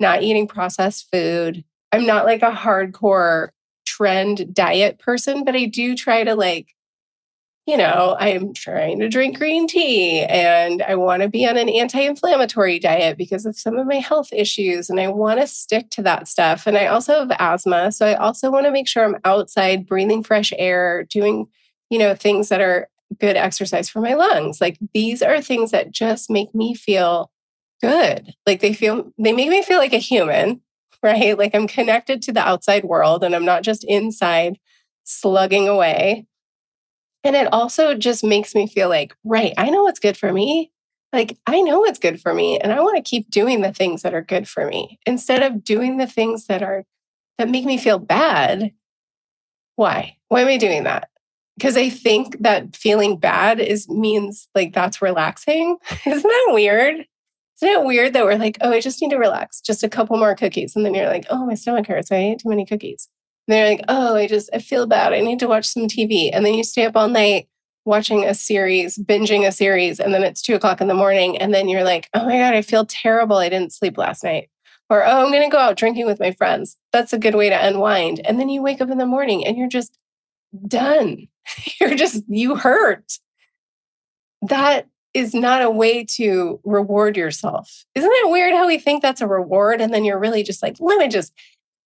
not 0.00 0.22
eating 0.22 0.46
processed 0.46 1.08
food. 1.12 1.64
I'm 1.92 2.06
not 2.06 2.24
like 2.24 2.42
a 2.42 2.50
hardcore 2.50 3.48
trend 3.86 4.54
diet 4.54 4.98
person, 4.98 5.44
but 5.44 5.56
I 5.56 5.64
do 5.64 5.96
try 5.96 6.24
to 6.24 6.34
like, 6.34 6.74
you 7.66 7.76
know, 7.76 8.16
I'm 8.18 8.54
trying 8.54 8.98
to 9.00 9.08
drink 9.08 9.36
green 9.36 9.66
tea 9.66 10.20
and 10.20 10.82
I 10.82 10.94
want 10.94 11.22
to 11.22 11.28
be 11.28 11.46
on 11.46 11.56
an 11.56 11.68
anti 11.68 12.00
inflammatory 12.00 12.78
diet 12.78 13.18
because 13.18 13.44
of 13.44 13.58
some 13.58 13.76
of 13.76 13.86
my 13.86 13.96
health 13.96 14.32
issues. 14.32 14.88
And 14.88 15.00
I 15.00 15.08
want 15.08 15.40
to 15.40 15.46
stick 15.46 15.90
to 15.90 16.02
that 16.02 16.28
stuff. 16.28 16.66
And 16.66 16.78
I 16.78 16.86
also 16.86 17.18
have 17.18 17.32
asthma. 17.38 17.92
So 17.92 18.06
I 18.06 18.14
also 18.14 18.50
want 18.50 18.66
to 18.66 18.72
make 18.72 18.88
sure 18.88 19.04
I'm 19.04 19.20
outside 19.24 19.86
breathing 19.86 20.22
fresh 20.22 20.52
air, 20.56 21.04
doing, 21.10 21.46
you 21.90 21.98
know, 21.98 22.14
things 22.14 22.48
that 22.48 22.60
are 22.60 22.88
good 23.20 23.36
exercise 23.36 23.88
for 23.88 24.00
my 24.00 24.14
lungs. 24.14 24.60
Like 24.60 24.78
these 24.94 25.22
are 25.22 25.40
things 25.40 25.70
that 25.70 25.90
just 25.90 26.30
make 26.30 26.54
me 26.54 26.74
feel 26.74 27.30
good. 27.80 28.32
Like 28.46 28.60
they 28.60 28.72
feel, 28.72 29.12
they 29.18 29.32
make 29.32 29.48
me 29.48 29.62
feel 29.62 29.78
like 29.78 29.92
a 29.92 29.98
human, 29.98 30.60
right? 31.02 31.36
Like 31.36 31.54
I'm 31.54 31.68
connected 31.68 32.22
to 32.22 32.32
the 32.32 32.46
outside 32.46 32.84
world 32.84 33.24
and 33.24 33.34
I'm 33.34 33.44
not 33.44 33.62
just 33.62 33.84
inside 33.84 34.58
slugging 35.04 35.68
away. 35.68 36.26
And 37.24 37.34
it 37.34 37.52
also 37.52 37.94
just 37.94 38.22
makes 38.22 38.54
me 38.54 38.66
feel 38.66 38.88
like, 38.88 39.14
right, 39.24 39.52
I 39.58 39.70
know 39.70 39.82
what's 39.82 39.98
good 39.98 40.16
for 40.16 40.32
me. 40.32 40.70
Like, 41.12 41.36
I 41.46 41.60
know 41.62 41.80
what's 41.80 41.98
good 41.98 42.20
for 42.20 42.34
me. 42.34 42.58
And 42.60 42.72
I 42.72 42.80
want 42.80 42.96
to 42.96 43.08
keep 43.08 43.30
doing 43.30 43.60
the 43.62 43.72
things 43.72 44.02
that 44.02 44.14
are 44.14 44.22
good 44.22 44.46
for 44.46 44.66
me 44.66 44.98
instead 45.06 45.42
of 45.42 45.64
doing 45.64 45.96
the 45.96 46.06
things 46.06 46.46
that 46.46 46.62
are, 46.62 46.84
that 47.38 47.48
make 47.48 47.64
me 47.64 47.78
feel 47.78 47.98
bad. 47.98 48.72
Why? 49.76 50.16
Why 50.28 50.42
am 50.42 50.48
I 50.48 50.58
doing 50.58 50.84
that? 50.84 51.08
Because 51.56 51.76
I 51.76 51.88
think 51.88 52.38
that 52.40 52.76
feeling 52.76 53.16
bad 53.16 53.58
is 53.58 53.88
means 53.88 54.48
like 54.54 54.74
that's 54.74 55.02
relaxing. 55.02 55.76
Isn't 56.06 56.22
that 56.22 56.48
weird? 56.50 57.06
Isn't 57.60 57.74
it 57.74 57.84
weird 57.84 58.12
that 58.12 58.24
we're 58.24 58.36
like, 58.36 58.56
oh, 58.60 58.70
I 58.70 58.80
just 58.80 59.02
need 59.02 59.10
to 59.10 59.16
relax, 59.16 59.60
just 59.60 59.82
a 59.82 59.88
couple 59.88 60.16
more 60.16 60.34
cookies. 60.36 60.76
And 60.76 60.84
then 60.84 60.94
you're 60.94 61.08
like, 61.08 61.26
oh, 61.28 61.44
my 61.44 61.54
stomach 61.54 61.86
hurts. 61.86 62.12
I 62.12 62.16
ate 62.16 62.38
too 62.38 62.48
many 62.48 62.64
cookies 62.64 63.08
And 63.46 63.54
they're 63.54 63.68
like, 63.68 63.84
oh, 63.88 64.14
I 64.14 64.28
just, 64.28 64.48
I 64.52 64.60
feel 64.60 64.86
bad. 64.86 65.12
I 65.12 65.20
need 65.20 65.40
to 65.40 65.48
watch 65.48 65.66
some 65.66 65.88
TV. 65.88 66.30
And 66.32 66.46
then 66.46 66.54
you 66.54 66.62
stay 66.62 66.84
up 66.84 66.96
all 66.96 67.08
night 67.08 67.48
watching 67.84 68.24
a 68.24 68.34
series, 68.34 68.96
binging 68.98 69.46
a 69.46 69.50
series, 69.50 69.98
and 69.98 70.14
then 70.14 70.22
it's 70.22 70.42
two 70.42 70.54
o'clock 70.54 70.80
in 70.80 70.86
the 70.86 70.94
morning. 70.94 71.36
And 71.38 71.52
then 71.52 71.68
you're 71.68 71.82
like, 71.82 72.08
oh 72.14 72.26
my 72.26 72.38
God, 72.38 72.54
I 72.54 72.62
feel 72.62 72.86
terrible. 72.86 73.38
I 73.38 73.48
didn't 73.48 73.72
sleep 73.72 73.98
last 73.98 74.22
night. 74.22 74.50
Or, 74.90 75.04
oh, 75.04 75.24
I'm 75.24 75.32
going 75.32 75.42
to 75.42 75.54
go 75.54 75.58
out 75.58 75.76
drinking 75.76 76.06
with 76.06 76.20
my 76.20 76.32
friends. 76.32 76.76
That's 76.92 77.12
a 77.12 77.18
good 77.18 77.34
way 77.34 77.48
to 77.48 77.66
unwind. 77.66 78.20
And 78.24 78.38
then 78.38 78.48
you 78.48 78.62
wake 78.62 78.80
up 78.80 78.90
in 78.90 78.98
the 78.98 79.06
morning 79.06 79.44
and 79.44 79.56
you're 79.56 79.68
just 79.68 79.98
done. 80.66 81.26
you're 81.80 81.96
just, 81.96 82.22
you 82.28 82.54
hurt. 82.54 83.18
That 84.42 84.86
is 85.14 85.34
not 85.34 85.62
a 85.62 85.70
way 85.70 86.04
to 86.04 86.60
reward 86.64 87.16
yourself. 87.16 87.84
Isn't 87.94 88.10
it 88.12 88.30
weird 88.30 88.54
how 88.54 88.66
we 88.66 88.78
think 88.78 89.02
that's 89.02 89.20
a 89.20 89.26
reward? 89.26 89.80
And 89.80 89.92
then 89.92 90.04
you're 90.04 90.18
really 90.18 90.42
just 90.42 90.62
like, 90.62 90.76
let 90.80 90.98
me 90.98 91.08
just 91.08 91.32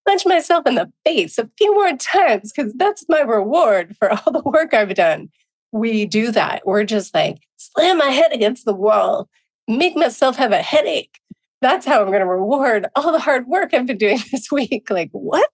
punch 0.07 0.26
myself 0.26 0.67
in 0.67 0.75
the 0.75 0.91
face 1.05 1.38
a 1.38 1.49
few 1.59 1.73
more 1.75 1.97
times 1.97 2.52
because 2.52 2.73
that's 2.75 3.05
my 3.09 3.21
reward 3.21 3.97
for 3.97 4.11
all 4.26 4.33
the 4.33 4.43
work 4.45 4.75
I've 4.75 4.95
done. 4.95 5.31
We 5.71 6.05
do 6.05 6.31
that. 6.33 6.67
We're 6.67 6.85
just 6.85 7.14
like, 7.14 7.38
slam 7.57 7.99
my 7.99 8.11
head 8.11 8.33
against 8.33 8.64
the 8.64 8.75
wall, 8.75 9.29
make 9.69 9.97
myself 9.97 10.37
have 10.37 10.52
a 10.52 10.62
headache. 10.62 11.19
That's 11.61 11.87
how 11.87 12.00
I'm 12.00 12.09
going 12.09 12.21
to 12.21 12.26
reward 12.26 12.87
all 12.97 13.12
the 13.12 13.21
hard 13.21 13.47
work 13.47 13.73
I've 13.73 13.87
been 13.87 13.99
doing 13.99 14.19
this 14.33 14.50
week. 14.50 14.91
Like, 14.91 15.11
what? 15.12 15.49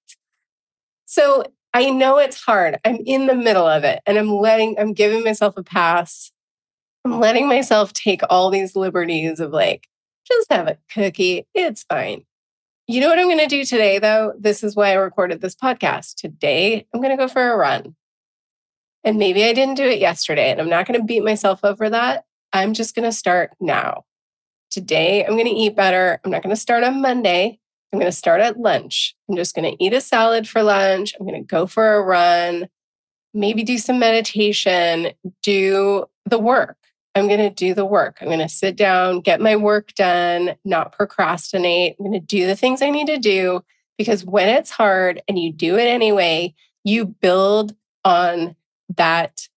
So 1.05 1.45
I 1.75 1.91
know 1.91 2.19
it's 2.19 2.41
hard. 2.41 2.79
I'm 2.85 2.99
in 3.07 3.27
the 3.27 3.35
middle 3.35 3.67
of 3.67 3.85
it 3.85 4.01
and 4.07 4.19
I'm 4.19 4.31
letting, 4.31 4.79
I'm 4.79 4.95
giving 4.95 5.23
myself 5.23 5.57
a 5.57 5.63
pass. 5.63 6.33
I'm 7.05 7.21
letting 7.21 7.49
myself 7.49 7.93
take 7.93 8.23
all 8.29 8.51
these 8.51 8.77
liberties 8.77 9.41
of 9.41 9.53
like, 9.53 9.89
just 10.27 10.53
have 10.53 10.69
a 10.69 10.79
cookie. 10.93 11.47
It's 11.55 11.85
fine. 11.85 12.25
You 12.87 13.01
know 13.01 13.09
what 13.09 13.19
I'm 13.19 13.27
going 13.27 13.39
to 13.39 13.47
do 13.47 13.65
today, 13.65 13.99
though? 13.99 14.33
This 14.39 14.65
is 14.65 14.75
why 14.75 14.91
I 14.91 14.95
recorded 14.95 15.41
this 15.41 15.55
podcast. 15.55 16.15
Today, 16.15 16.87
I'm 16.93 17.01
going 17.01 17.17
to 17.17 17.23
go 17.23 17.29
for 17.29 17.53
a 17.53 17.57
run. 17.57 17.95
And 19.05 19.19
maybe 19.19 19.45
I 19.45 19.53
didn't 19.53 19.77
do 19.77 19.85
it 19.85 20.01
yesterday, 20.01 20.51
and 20.51 20.61
I'm 20.61 20.71
not 20.71 20.87
going 20.87 20.99
to 20.99 21.05
beat 21.05 21.23
myself 21.23 21.61
over 21.65 21.91
that. 21.91 22.25
I'm 22.53 22.73
just 22.73 22.95
going 22.95 23.05
to 23.05 23.13
start 23.13 23.51
now. 23.61 24.05
Today, 24.71 25.25
I'm 25.25 25.35
going 25.35 25.45
to 25.45 25.51
eat 25.51 25.77
better. 25.77 26.19
I'm 26.25 26.31
not 26.31 26.43
going 26.43 26.55
to 26.55 26.61
start 26.61 26.83
on 26.83 27.03
Monday. 27.03 27.59
I'm 27.93 27.99
going 27.99 28.11
to 28.11 28.17
start 28.17 28.41
at 28.41 28.59
lunch. 28.59 29.15
I'm 29.29 29.37
just 29.37 29.55
going 29.55 29.71
to 29.71 29.85
eat 29.85 29.93
a 29.93 30.01
salad 30.01 30.49
for 30.49 30.63
lunch. 30.63 31.15
I'm 31.19 31.27
going 31.27 31.43
to 31.43 31.47
go 31.47 31.67
for 31.67 31.95
a 31.95 32.03
run, 32.03 32.69
maybe 33.35 33.65
do 33.65 33.77
some 33.77 33.99
meditation, 33.99 35.13
do 35.43 36.07
the 36.25 36.39
work. 36.39 36.78
I'm 37.19 37.29
going 37.29 37.41
to 37.41 37.51
do 37.51 37.75
the 37.75 37.85
work. 37.85 38.19
I'm 38.21 38.29
going 38.29 38.39
to 38.39 38.49
sit 38.49 38.77
down, 38.77 39.21
get 39.21 39.41
my 39.41 39.57
work 39.57 39.95
done, 39.95 40.57
not 40.65 40.93
procrastinate. 40.93 41.97
I'm 41.99 42.07
going 42.07 42.21
to 42.21 42.27
do 42.27 42.47
the 42.47 42.57
things 42.57 42.83
I 42.83 42.91
need 42.91 43.07
to 43.09 43.19
do 43.19 43.63
because 43.97 44.25
when 44.25 44.49
it's 44.49 44.71
hard 44.71 45.23
and 45.29 45.39
you 45.39 45.53
do 45.53 45.77
it 45.77 45.87
anyway, 45.87 46.55
you 46.85 47.05
build 47.05 47.75
on 48.05 48.57
that 48.97 49.49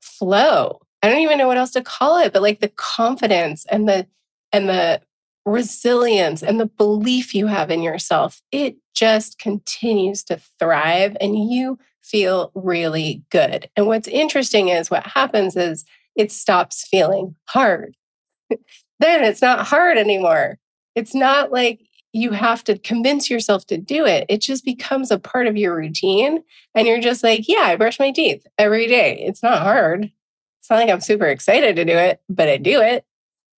flow. 0.00 0.80
I 1.02 1.08
don't 1.08 1.20
even 1.20 1.38
know 1.38 1.46
what 1.46 1.58
else 1.58 1.72
to 1.72 1.82
call 1.82 2.18
it, 2.18 2.32
but 2.32 2.42
like 2.42 2.60
the 2.60 2.72
confidence 2.76 3.66
and 3.70 3.88
the 3.88 4.06
and 4.52 4.68
the 4.68 5.02
resilience 5.44 6.42
and 6.42 6.58
the 6.58 6.66
belief 6.66 7.34
you 7.34 7.46
have 7.46 7.70
in 7.70 7.82
yourself, 7.82 8.40
it 8.52 8.76
just 8.94 9.38
continues 9.38 10.24
to 10.24 10.40
thrive 10.58 11.16
and 11.20 11.50
you 11.50 11.78
feel 12.02 12.52
really 12.54 13.22
good. 13.30 13.68
And 13.76 13.86
what's 13.86 14.08
interesting 14.08 14.68
is 14.68 14.90
what 14.90 15.06
happens 15.06 15.56
is 15.56 15.84
it 16.16 16.32
stops 16.32 16.86
feeling 16.86 17.34
hard. 17.46 17.96
then 18.50 19.24
it's 19.24 19.42
not 19.42 19.66
hard 19.66 19.98
anymore. 19.98 20.58
It's 20.94 21.14
not 21.14 21.50
like 21.52 21.80
you 22.12 22.30
have 22.30 22.62
to 22.64 22.78
convince 22.78 23.28
yourself 23.28 23.66
to 23.66 23.76
do 23.76 24.06
it. 24.06 24.24
It 24.28 24.40
just 24.40 24.64
becomes 24.64 25.10
a 25.10 25.18
part 25.18 25.48
of 25.48 25.56
your 25.56 25.76
routine. 25.76 26.42
And 26.74 26.86
you're 26.86 27.00
just 27.00 27.24
like, 27.24 27.48
yeah, 27.48 27.62
I 27.64 27.76
brush 27.76 27.98
my 27.98 28.12
teeth 28.12 28.46
every 28.56 28.86
day. 28.86 29.18
It's 29.26 29.42
not 29.42 29.62
hard. 29.62 30.12
It's 30.60 30.70
not 30.70 30.76
like 30.76 30.90
I'm 30.90 31.00
super 31.00 31.26
excited 31.26 31.74
to 31.76 31.84
do 31.84 31.92
it, 31.92 32.20
but 32.28 32.48
I 32.48 32.56
do 32.56 32.80
it. 32.80 33.04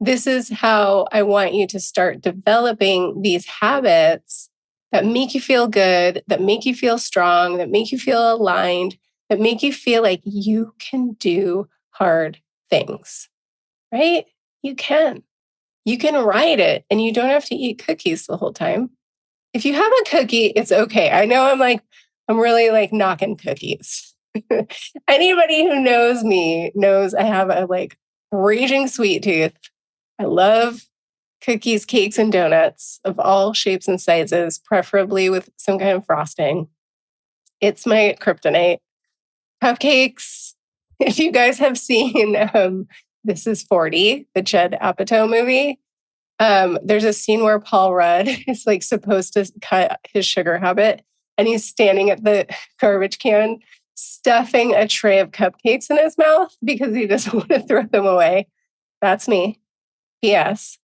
This 0.00 0.26
is 0.26 0.50
how 0.50 1.06
I 1.12 1.22
want 1.22 1.54
you 1.54 1.66
to 1.68 1.78
start 1.78 2.22
developing 2.22 3.20
these 3.20 3.46
habits 3.46 4.50
that 4.90 5.04
make 5.04 5.34
you 5.34 5.40
feel 5.40 5.68
good, 5.68 6.22
that 6.26 6.40
make 6.40 6.64
you 6.64 6.74
feel 6.74 6.96
strong, 6.96 7.58
that 7.58 7.70
make 7.70 7.92
you 7.92 7.98
feel 7.98 8.32
aligned, 8.32 8.96
that 9.28 9.40
make 9.40 9.62
you 9.62 9.72
feel 9.72 10.02
like 10.02 10.20
you 10.24 10.72
can 10.78 11.12
do 11.12 11.68
hard 11.90 12.38
things, 12.70 13.28
right? 13.92 14.24
You 14.62 14.74
can. 14.74 15.22
You 15.84 15.98
can 15.98 16.24
write 16.24 16.58
it 16.58 16.84
and 16.90 17.00
you 17.00 17.12
don't 17.12 17.30
have 17.30 17.44
to 17.46 17.54
eat 17.54 17.84
cookies 17.84 18.26
the 18.26 18.36
whole 18.36 18.52
time. 18.52 18.90
If 19.54 19.64
you 19.64 19.74
have 19.74 19.92
a 19.92 20.10
cookie, 20.10 20.46
it's 20.46 20.72
okay. 20.72 21.10
I 21.10 21.24
know 21.24 21.46
I'm 21.46 21.58
like, 21.58 21.80
I'm 22.28 22.38
really 22.38 22.70
like 22.70 22.92
knocking 22.92 23.36
cookies. 23.36 24.14
Anybody 25.08 25.64
who 25.64 25.80
knows 25.80 26.24
me 26.24 26.72
knows 26.74 27.14
I 27.14 27.22
have 27.22 27.50
a 27.50 27.66
like 27.66 27.96
raging 28.32 28.88
sweet 28.88 29.22
tooth. 29.22 29.52
I 30.18 30.24
love 30.24 30.82
cookies, 31.40 31.84
cakes, 31.84 32.18
and 32.18 32.32
donuts 32.32 33.00
of 33.04 33.18
all 33.20 33.52
shapes 33.52 33.86
and 33.86 34.00
sizes, 34.00 34.58
preferably 34.58 35.30
with 35.30 35.48
some 35.56 35.78
kind 35.78 35.96
of 35.96 36.04
frosting. 36.04 36.68
It's 37.60 37.86
my 37.86 38.16
kryptonite. 38.20 38.78
Cupcakes, 39.62 40.54
if 41.00 41.18
you 41.18 41.30
guys 41.30 41.58
have 41.58 41.78
seen 41.78 42.36
um, 42.54 42.86
This 43.24 43.46
is 43.46 43.62
40, 43.62 44.26
the 44.34 44.42
Judd 44.42 44.76
Apatow 44.80 45.28
movie, 45.28 45.78
um, 46.38 46.78
there's 46.82 47.04
a 47.04 47.12
scene 47.12 47.42
where 47.42 47.60
Paul 47.60 47.94
Rudd 47.94 48.28
is 48.46 48.66
like 48.66 48.82
supposed 48.82 49.32
to 49.34 49.50
cut 49.60 50.00
his 50.08 50.26
sugar 50.26 50.58
habit 50.58 51.02
and 51.38 51.48
he's 51.48 51.64
standing 51.64 52.10
at 52.10 52.24
the 52.24 52.46
garbage 52.80 53.18
can 53.18 53.58
stuffing 53.98 54.74
a 54.74 54.86
tray 54.86 55.18
of 55.18 55.30
cupcakes 55.30 55.90
in 55.90 55.96
his 55.96 56.18
mouth 56.18 56.54
because 56.62 56.94
he 56.94 57.06
doesn't 57.06 57.32
want 57.34 57.48
to 57.48 57.60
throw 57.60 57.82
them 57.82 58.06
away. 58.06 58.46
That's 59.00 59.26
me. 59.26 59.58
P.S. 60.22 60.78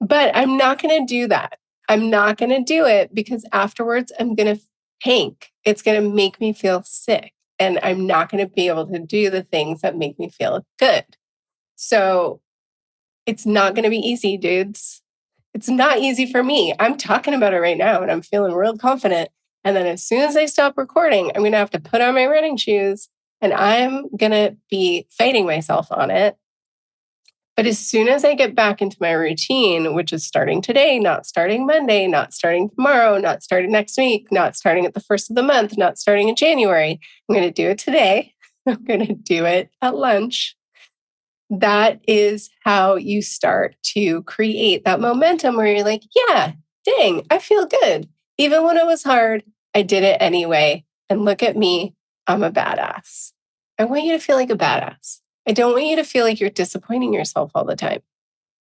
But 0.00 0.36
I'm 0.36 0.56
not 0.56 0.80
going 0.80 1.06
to 1.06 1.06
do 1.06 1.28
that. 1.28 1.58
I'm 1.88 2.10
not 2.10 2.36
going 2.36 2.50
to 2.50 2.62
do 2.62 2.84
it 2.84 3.14
because 3.14 3.44
afterwards 3.52 4.12
I'm 4.18 4.34
going 4.34 4.54
to 4.54 4.62
tank. 5.02 5.50
It's 5.64 5.82
going 5.82 6.02
to 6.02 6.08
make 6.08 6.40
me 6.40 6.52
feel 6.52 6.82
sick 6.82 7.32
and 7.58 7.78
I'm 7.82 8.06
not 8.06 8.30
going 8.30 8.46
to 8.46 8.52
be 8.52 8.68
able 8.68 8.86
to 8.86 8.98
do 8.98 9.30
the 9.30 9.42
things 9.42 9.80
that 9.80 9.96
make 9.96 10.18
me 10.18 10.30
feel 10.30 10.64
good. 10.78 11.04
So 11.76 12.40
it's 13.24 13.46
not 13.46 13.74
going 13.74 13.84
to 13.84 13.90
be 13.90 13.98
easy, 13.98 14.36
dudes. 14.36 15.02
It's 15.54 15.68
not 15.68 15.98
easy 15.98 16.30
for 16.30 16.42
me. 16.42 16.74
I'm 16.78 16.96
talking 16.96 17.34
about 17.34 17.54
it 17.54 17.60
right 17.60 17.78
now 17.78 18.02
and 18.02 18.10
I'm 18.10 18.22
feeling 18.22 18.52
real 18.52 18.76
confident. 18.76 19.30
And 19.64 19.74
then 19.74 19.86
as 19.86 20.04
soon 20.04 20.20
as 20.20 20.36
I 20.36 20.46
stop 20.46 20.76
recording, 20.76 21.32
I'm 21.34 21.42
going 21.42 21.52
to 21.52 21.58
have 21.58 21.70
to 21.70 21.80
put 21.80 22.00
on 22.00 22.14
my 22.14 22.26
running 22.26 22.56
shoes 22.56 23.08
and 23.40 23.52
I'm 23.52 24.08
going 24.16 24.32
to 24.32 24.56
be 24.70 25.06
fighting 25.10 25.46
myself 25.46 25.88
on 25.90 26.10
it 26.10 26.36
but 27.56 27.66
as 27.66 27.78
soon 27.78 28.06
as 28.08 28.22
I 28.22 28.34
get 28.34 28.54
back 28.54 28.82
into 28.82 28.98
my 29.00 29.12
routine, 29.12 29.94
which 29.94 30.12
is 30.12 30.26
starting 30.26 30.60
today, 30.60 30.98
not 30.98 31.24
starting 31.24 31.66
Monday, 31.66 32.06
not 32.06 32.34
starting 32.34 32.68
tomorrow, 32.68 33.16
not 33.18 33.42
starting 33.42 33.72
next 33.72 33.96
week, 33.96 34.30
not 34.30 34.56
starting 34.56 34.84
at 34.84 34.92
the 34.92 35.00
first 35.00 35.30
of 35.30 35.36
the 35.36 35.42
month, 35.42 35.78
not 35.78 35.98
starting 35.98 36.28
in 36.28 36.36
January, 36.36 37.00
I'm 37.28 37.34
going 37.34 37.48
to 37.48 37.50
do 37.50 37.70
it 37.70 37.78
today. 37.78 38.34
I'm 38.66 38.84
going 38.84 39.06
to 39.06 39.14
do 39.14 39.46
it 39.46 39.70
at 39.80 39.96
lunch. 39.96 40.54
That 41.48 42.00
is 42.06 42.50
how 42.62 42.96
you 42.96 43.22
start 43.22 43.76
to 43.94 44.22
create 44.24 44.84
that 44.84 45.00
momentum 45.00 45.56
where 45.56 45.66
you're 45.66 45.84
like, 45.84 46.02
yeah, 46.14 46.52
dang, 46.84 47.26
I 47.30 47.38
feel 47.38 47.66
good. 47.66 48.08
Even 48.36 48.64
when 48.64 48.76
it 48.76 48.84
was 48.84 49.02
hard, 49.02 49.44
I 49.74 49.80
did 49.80 50.02
it 50.02 50.18
anyway. 50.20 50.84
And 51.08 51.24
look 51.24 51.42
at 51.42 51.56
me, 51.56 51.94
I'm 52.26 52.42
a 52.42 52.50
badass. 52.50 53.32
I 53.78 53.84
want 53.84 54.04
you 54.04 54.12
to 54.12 54.18
feel 54.18 54.36
like 54.36 54.50
a 54.50 54.56
badass. 54.56 55.20
I 55.46 55.52
don't 55.52 55.72
want 55.72 55.86
you 55.86 55.96
to 55.96 56.04
feel 56.04 56.24
like 56.24 56.40
you're 56.40 56.50
disappointing 56.50 57.14
yourself 57.14 57.50
all 57.54 57.64
the 57.64 57.76
time. 57.76 58.02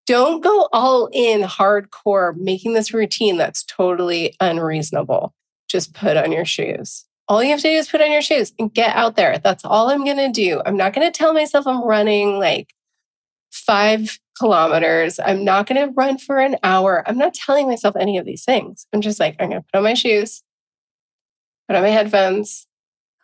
Don't 0.06 0.44
go 0.44 0.70
all 0.72 1.10
in 1.12 1.42
hardcore 1.42 2.36
making 2.38 2.74
this 2.74 2.94
routine 2.94 3.38
that's 3.38 3.64
totally 3.64 4.36
unreasonable. 4.40 5.34
Just 5.68 5.94
put 5.94 6.16
on 6.16 6.32
your 6.32 6.46
shoes. 6.46 7.06
All 7.28 7.44
you 7.44 7.50
have 7.50 7.62
to 7.62 7.70
do 7.70 7.74
is 7.74 7.88
put 7.88 8.02
on 8.02 8.12
your 8.12 8.22
shoes 8.22 8.54
and 8.60 8.72
get 8.72 8.96
out 8.96 9.16
there. 9.16 9.40
That's 9.40 9.66
all 9.66 9.90
I'm 9.90 10.06
going 10.06 10.18
to 10.18 10.32
do. 10.32 10.62
I'm 10.64 10.78
not 10.78 10.94
going 10.94 11.12
to 11.12 11.18
tell 11.18 11.34
myself 11.34 11.66
I'm 11.66 11.84
running 11.84 12.38
like 12.38 12.76
five 13.52 14.20
kilometers. 14.38 15.20
I'm 15.20 15.44
not 15.44 15.66
going 15.66 15.88
to 15.88 15.94
run 15.94 16.20
for 16.20 16.38
an 16.38 16.58
hour. 16.62 17.04
I'm 17.08 17.18
not 17.18 17.34
telling 17.34 17.68
myself 17.68 17.96
any 17.96 18.20
of 18.20 18.26
these 18.26 18.44
things. 18.44 18.86
I'm 18.94 19.02
just 19.02 19.20
like, 19.20 19.36
I'm 19.40 19.50
going 19.50 19.62
to 19.64 19.68
put 19.72 19.78
on 19.80 19.84
my 19.84 19.96
shoes, 19.96 20.44
put 21.68 21.76
on 21.76 21.82
my 21.82 21.90
headphones. 21.90 22.68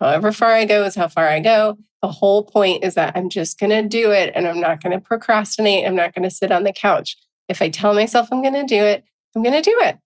However 0.01 0.31
far 0.31 0.49
I 0.49 0.65
go 0.65 0.83
is 0.83 0.95
how 0.95 1.07
far 1.07 1.27
I 1.27 1.39
go. 1.39 1.77
The 2.01 2.07
whole 2.07 2.43
point 2.43 2.83
is 2.83 2.95
that 2.95 3.15
I'm 3.15 3.29
just 3.29 3.59
going 3.59 3.69
to 3.69 3.87
do 3.87 4.11
it 4.11 4.31
and 4.33 4.47
I'm 4.47 4.59
not 4.59 4.81
going 4.81 4.91
to 4.91 4.99
procrastinate. 4.99 5.85
I'm 5.85 5.95
not 5.95 6.15
going 6.15 6.23
to 6.23 6.35
sit 6.35 6.51
on 6.51 6.63
the 6.63 6.73
couch. 6.73 7.15
If 7.47 7.61
I 7.61 7.69
tell 7.69 7.93
myself 7.93 8.27
I'm 8.31 8.41
going 8.41 8.55
to 8.55 8.65
do 8.65 8.83
it, 8.83 9.03
I'm 9.35 9.43
going 9.43 9.61
to 9.61 9.69
do 9.69 9.77
it. 9.83 9.99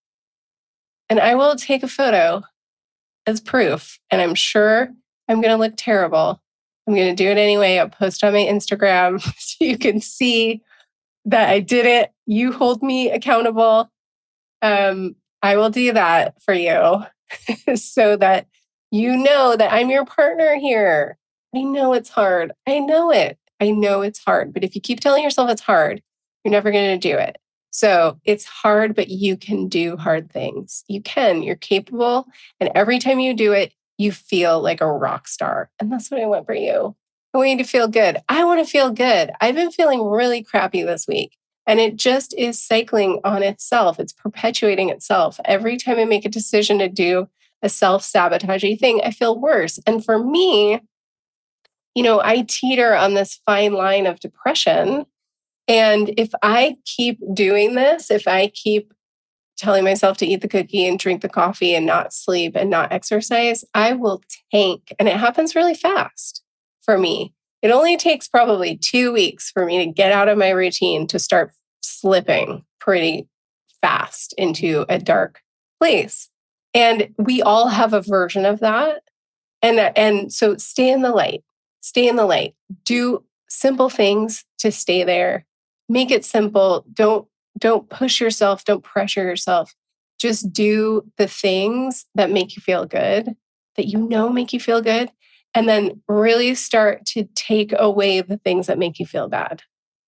And 1.10 1.20
I 1.22 1.36
will 1.36 1.56
take 1.56 1.82
a 1.82 1.88
photo 1.88 2.44
as 3.25 3.40
proof. 3.40 3.98
And 4.12 4.22
I'm 4.22 4.36
sure 4.36 4.90
I'm 5.30 5.40
going 5.40 5.54
to 5.54 5.64
look 5.64 5.75
terrible. 5.78 6.42
I'm 6.88 6.94
going 6.94 7.16
to 7.16 7.24
do 7.24 7.30
it 7.30 7.38
anyway. 7.38 7.78
I'll 7.78 7.88
post 7.88 8.22
on 8.22 8.34
my 8.34 8.40
Instagram 8.40 9.22
so 9.38 9.64
you 9.64 9.78
can 9.78 10.02
see 10.02 10.62
that 11.24 11.48
I 11.48 11.62
did 11.62 11.86
it. 11.86 12.12
You 12.25 12.52
hold 12.52 12.84
me 12.84 13.12
accountable. 13.12 13.90
Um, 14.62 15.16
I 15.42 15.56
will 15.56 15.70
do 15.70 15.94
that 15.94 16.42
for 16.44 16.54
you 16.54 17.06
so 17.75 18.18
that 18.18 18.48
you 18.96 19.18
know 19.18 19.58
that 19.58 19.74
I'm 19.74 19.90
your 19.90 20.06
partner 20.06 20.56
here. 20.56 21.18
I 21.54 21.62
know 21.64 21.92
it's 21.92 22.10
hard. 22.10 22.54
I 22.66 22.80
know 22.80 23.12
it. 23.12 23.38
I 23.60 23.72
know 23.72 24.02
it's 24.02 24.24
hard. 24.24 24.54
But 24.54 24.64
if 24.64 24.74
you 24.74 24.80
keep 24.80 25.02
telling 25.02 25.22
yourself 25.22 25.50
it's 25.50 25.62
hard, 25.62 26.02
you're 26.44 26.52
never 26.54 26.72
going 26.72 26.98
to 26.98 27.10
do 27.10 27.18
it. 27.18 27.38
So 27.72 28.18
it's 28.24 28.46
hard, 28.46 28.96
but 28.96 29.10
you 29.10 29.36
can 29.36 29.68
do 29.68 29.98
hard 29.98 30.32
things. 30.32 30.86
You 30.88 31.02
can, 31.02 31.44
you're 31.44 31.58
capable. 31.58 32.25
And 32.62 32.72
every 32.74 33.00
time 33.00 33.20
you 33.20 33.34
do 33.34 33.52
it, 33.52 33.74
you 33.98 34.14
feel 34.14 34.62
like 34.62 34.80
a 34.80 34.90
rock 34.90 35.28
star. 35.28 35.70
And 35.80 35.92
that's 35.92 36.10
what 36.10 36.22
I 36.22 36.25
want 36.25 36.46
for 36.46 36.56
you. 36.56 36.96
I 37.34 37.38
want 37.38 37.50
you 37.50 37.58
to 37.58 37.64
feel 37.66 37.90
good. 37.90 38.22
I 38.30 38.46
want 38.46 38.66
to 38.66 38.72
feel 38.72 38.92
good. 38.92 39.32
I've 39.42 39.56
been 39.56 39.72
feeling 39.72 40.06
really 40.06 40.42
crappy 40.42 40.84
this 40.84 41.06
week. 41.06 41.36
And 41.68 41.82
it 41.82 41.98
just 41.98 42.34
is 42.38 42.62
cycling 42.62 43.20
on 43.25 43.44
itself. 43.44 44.00
It's 44.00 44.14
perpetuating 44.14 44.90
itself. 44.90 45.38
Every 45.44 45.75
time 45.75 45.98
I 45.98 46.06
make 46.06 46.24
a 46.24 46.30
decision 46.30 46.80
to 46.80 46.88
do 46.88 47.28
a 47.66 47.70
self 47.70 48.04
sabotaging 48.04 48.78
thing, 48.78 49.02
I 49.04 49.12
feel 49.12 49.38
worse. 49.38 49.80
And 49.86 50.06
for 50.06 50.24
me, 50.24 50.80
you 51.96 52.04
know, 52.04 52.22
I 52.22 52.46
teeter 52.48 52.96
on 52.96 53.16
this 53.16 53.42
fine 53.46 53.74
line 53.74 54.06
of 54.06 54.20
depression. 54.20 55.06
And 55.68 56.14
if 56.18 56.30
I 56.44 56.78
keep 56.86 57.20
doing 57.34 57.74
this, 57.74 58.12
if 58.12 58.28
I 58.28 58.48
keep 58.48 58.94
telling 59.58 59.84
myself 59.84 60.18
to 60.18 60.26
eat 60.26 60.42
the 60.42 60.48
cookie 60.48 60.86
and 60.86 61.00
drink 61.00 61.22
the 61.22 61.30
coffee 61.30 61.74
and 61.74 61.86
not 61.86 62.14
sleep 62.14 62.56
and 62.56 62.70
not 62.70 62.92
exercise, 62.92 63.64
I 63.74 63.94
will 63.94 64.22
tank. 64.52 64.94
And 65.00 65.08
it 65.08 65.18
happens 65.18 65.56
really 65.56 65.74
fast 65.74 66.44
for 66.84 66.98
me. 66.98 67.34
It 67.62 67.72
only 67.72 67.98
takes 67.98 68.28
probably 68.28 68.78
two 68.78 69.12
weeks 69.12 69.50
for 69.50 69.66
me 69.66 69.84
to 69.84 69.92
get 69.92 70.12
out 70.12 70.28
of 70.28 70.38
my 70.38 70.50
routine 70.50 71.08
to 71.08 71.18
start 71.18 71.52
slipping 71.82 72.64
pretty 72.80 73.28
fast 73.82 74.36
into 74.38 74.86
a 74.88 75.00
dark 75.00 75.42
place. 75.80 76.30
And 76.75 77.10
we 77.17 77.41
all 77.41 77.70
have 77.70 77.94
a 77.94 78.01
version 78.01 78.46
of 78.46 78.60
that. 78.60 79.01
And, 79.62 79.79
and 79.98 80.32
so 80.32 80.58
stay 80.58 80.91
in 80.91 81.01
the 81.01 81.12
light, 81.12 81.44
stay 81.82 82.08
in 82.08 82.17
the 82.17 82.25
light, 82.25 82.53
do 82.84 83.24
simple 83.50 83.89
things 83.89 84.44
to 84.60 84.72
stay 84.72 85.03
there. 85.03 85.46
Make 85.89 86.12
it 86.12 86.25
simple. 86.25 86.86
Don't 86.94 87.27
don't 87.58 87.89
push 87.89 88.20
yourself, 88.20 88.65
don't 88.65 88.84
pressure 88.84 89.24
yourself. 89.24 89.74
Just 90.20 90.51
do 90.51 91.10
the 91.17 91.27
things 91.27 92.05
that 92.15 92.32
make 92.32 92.55
you 92.55 92.61
feel 92.61 92.85
good, 92.85 93.35
that 93.77 93.88
you 93.88 94.00
know 94.00 94.29
make 94.29 94.51
you 94.51 94.59
feel 94.59 94.81
good, 94.81 95.09
and 95.53 95.70
then 95.70 96.01
really 96.07 96.53
start 96.55 97.05
to 97.07 97.27
take 97.35 97.74
away 97.77 98.22
the 98.22 98.38
things 98.38 98.68
that 98.68 98.77
make 98.77 99.00
you 99.00 99.05
feel 99.05 99.29
bad. 99.29 99.61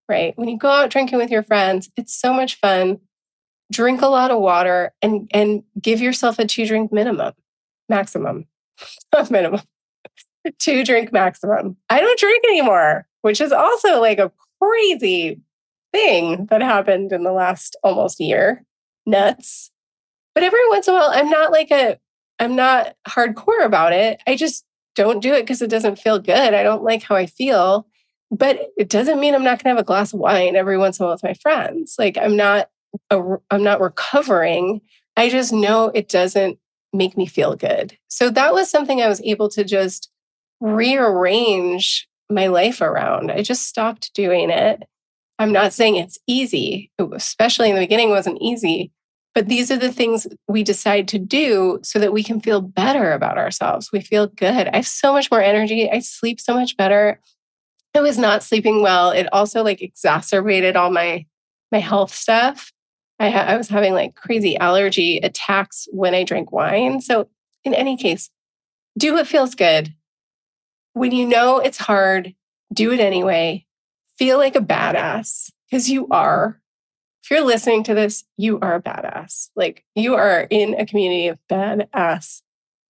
Right? 0.10 0.38
When 0.38 0.49
you 0.49 0.58
go 0.58 0.69
out 0.69 0.89
drinking 0.89 1.19
with 1.19 1.30
your 1.30 1.43
friends, 1.43 1.89
it's 1.97 2.17
so 2.17 2.34
much 2.34 2.56
fun. 2.56 2.99
Drink 3.71 4.01
a 4.01 4.08
lot 4.08 4.32
of 4.32 4.39
water 4.39 4.93
and 5.01 5.30
and 5.34 5.63
give 5.82 5.99
yourself 5.99 6.39
a 6.39 6.45
two 6.45 6.65
drink 6.65 6.91
minimum, 6.91 7.34
maximum, 7.89 8.45
minimum, 9.30 9.62
two 10.60 10.84
drink 10.84 11.12
maximum. 11.12 11.75
I 11.89 11.99
don't 11.99 12.19
drink 12.19 12.43
anymore, 12.45 13.08
which 13.21 13.41
is 13.41 13.51
also 13.51 13.99
like 13.99 14.19
a 14.19 14.32
crazy 14.62 15.41
thing 15.91 16.45
that 16.47 16.62
happened 16.62 17.12
in 17.12 17.23
the 17.23 17.32
last 17.32 17.75
almost 17.84 18.19
year. 18.19 18.63
Nuts. 19.06 19.71
But 20.34 20.43
every 20.43 20.67
once 20.69 20.88
in 20.88 20.93
a 20.93 20.97
while, 20.97 21.10
I'm 21.12 21.30
not 21.30 21.51
like 21.51 21.71
a, 21.71 21.97
I'm 22.39 22.56
not 22.56 22.95
hardcore 23.08 23.65
about 23.65 23.93
it. 23.93 24.21
I 24.27 24.36
just 24.36 24.65
don't 24.95 25.21
do 25.21 25.34
it 25.34 25.41
because 25.41 25.62
it 25.62 25.69
doesn't 25.69 25.99
feel 25.99 26.19
good. 26.19 26.53
I 26.53 26.63
don't 26.63 26.84
like 26.84 27.03
how 27.03 27.15
I 27.15 27.25
feel. 27.25 27.88
But 28.30 28.69
it 28.77 28.89
doesn't 28.89 29.19
mean 29.21 29.34
I'm 29.34 29.43
not 29.43 29.63
going 29.63 29.73
to 29.73 29.77
have 29.77 29.77
a 29.77 29.84
glass 29.84 30.13
of 30.13 30.19
wine 30.19 30.56
every 30.56 30.77
once 30.77 30.99
in 30.99 31.03
a 31.03 31.08
while 31.08 31.15
with 31.15 31.23
my 31.23 31.34
friends. 31.36 31.95
Like 31.97 32.17
I'm 32.17 32.36
not, 32.36 32.69
I'm 33.10 33.63
not 33.63 33.82
recovering. 33.82 34.82
I 35.15 35.30
just 35.30 35.52
know 35.52 35.86
it 35.93 36.10
doesn't 36.10 36.60
make 36.93 37.17
me 37.17 37.26
feel 37.26 37.56
good. 37.56 37.97
So 38.08 38.30
that 38.30 38.54
was 38.54 38.69
something 38.69 39.02
I 39.02 39.08
was 39.08 39.21
able 39.21 39.50
to 39.50 39.63
just 39.63 40.10
rearrange 40.60 42.08
my 42.30 42.47
life 42.47 42.82
around. 42.82 43.32
I 43.32 43.41
just 43.41 43.67
stopped 43.67 44.13
doing 44.13 44.50
it. 44.50 44.84
I'm 45.39 45.52
not 45.52 45.73
saying 45.73 45.95
it's 45.95 46.17
easy, 46.28 46.91
especially 47.00 47.69
in 47.69 47.76
the 47.76 47.82
beginning, 47.82 48.10
wasn't 48.10 48.41
easy. 48.41 48.91
But 49.36 49.50
these 49.50 49.69
are 49.69 49.78
the 49.78 49.91
things 49.91 50.26
we 50.47 50.63
decide 50.63 51.08
to 51.10 51.19
do 51.19 51.80
so 51.84 52.00
that 52.00 52.12
we 52.12 52.23
can 52.23 52.41
feel 52.41 52.60
better 52.60 53.12
about 53.12 53.38
ourselves. 53.38 53.91
We 53.91 54.02
feel 54.02 54.28
good. 54.28 54.67
I 54.67 54.78
have 54.78 54.88
so 54.88 55.13
much 55.13 55.30
more 55.30 55.41
energy. 55.41 55.91
I 55.91 56.00
sleep 56.00 56.39
so 56.41 56.56
much 56.56 56.76
better. 56.76 57.19
I 57.93 58.02
was 58.02 58.17
not 58.17 58.41
sleeping 58.41 58.82
well. 58.82 59.12
It 59.12 59.32
also 59.32 59.63
like 59.63 59.82
exacerbated 59.82 60.76
all 60.76 60.89
my 60.89 61.26
my 61.71 61.80
health 61.80 62.13
stuff. 62.13 62.71
I, 63.19 63.30
ha- 63.30 63.45
I 63.47 63.58
was 63.58 63.69
having 63.69 63.93
like 63.93 64.15
crazy 64.15 64.58
allergy 64.58 65.17
attacks 65.17 65.88
when 65.91 66.13
I 66.13 66.23
drank 66.23 66.51
wine. 66.51 67.01
So 67.01 67.30
in 67.63 67.73
any 67.73 67.97
case, 67.97 68.30
do 68.97 69.13
what 69.13 69.27
feels 69.27 69.56
good. 69.56 69.93
When 70.93 71.12
you 71.12 71.27
know 71.27 71.60
it's 71.60 71.77
hard, 71.77 72.34
do 72.73 72.91
it 72.91 72.99
anyway 72.99 73.67
feel 74.17 74.38
like 74.38 74.56
a 74.56 74.62
badass 74.62 75.51
because 75.69 75.89
you 75.89 76.08
are. 76.10 76.60
If 77.23 77.32
you're 77.32 77.41
listening 77.41 77.84
to 77.84 77.93
this, 77.93 78.23
you 78.38 78.60
are 78.62 78.75
a 78.75 78.82
badass. 78.82 79.49
Like 79.56 79.84
you 79.95 80.15
are 80.15 80.47
in 80.49 80.75
a 80.80 80.86
community 80.86 81.27
of 81.27 81.39
badass 81.49 82.41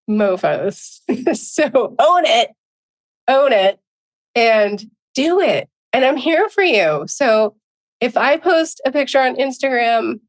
mofos. 0.10 1.00
so 1.36 1.96
own 2.00 2.26
it, 2.26 2.52
own 3.28 3.52
it, 3.52 3.80
and 4.36 4.90
do 5.16 5.40
it. 5.42 5.70
And 5.92 6.06
I'm 6.06 6.18
here 6.18 6.50
for 6.50 6.64
you. 6.64 7.06
So 7.08 7.56
if 8.00 8.18
I 8.18 8.38
post 8.38 8.82
a 8.86 8.92
picture 8.92 9.20
on 9.20 9.36
Instagram, 9.36 10.20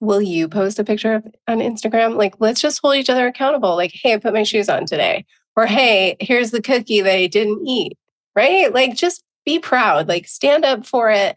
will 0.00 0.22
you 0.22 0.48
post 0.48 0.78
a 0.78 0.84
picture 0.84 1.22
on 1.48 1.58
Instagram? 1.58 2.16
Like, 2.16 2.34
let's 2.40 2.60
just 2.60 2.80
hold 2.82 2.96
each 2.96 3.10
other 3.10 3.26
accountable. 3.26 3.76
Like, 3.76 3.92
hey, 3.94 4.14
I 4.14 4.18
put 4.18 4.34
my 4.34 4.42
shoes 4.42 4.68
on 4.68 4.86
today. 4.86 5.24
Or 5.54 5.66
hey, 5.66 6.16
here's 6.20 6.50
the 6.50 6.62
cookie 6.62 7.02
that 7.02 7.14
I 7.14 7.26
didn't 7.26 7.66
eat. 7.66 7.96
Right? 8.34 8.72
Like, 8.72 8.96
just 8.96 9.22
be 9.44 9.58
proud, 9.58 10.08
like 10.08 10.28
stand 10.28 10.64
up 10.64 10.86
for 10.86 11.10
it, 11.10 11.36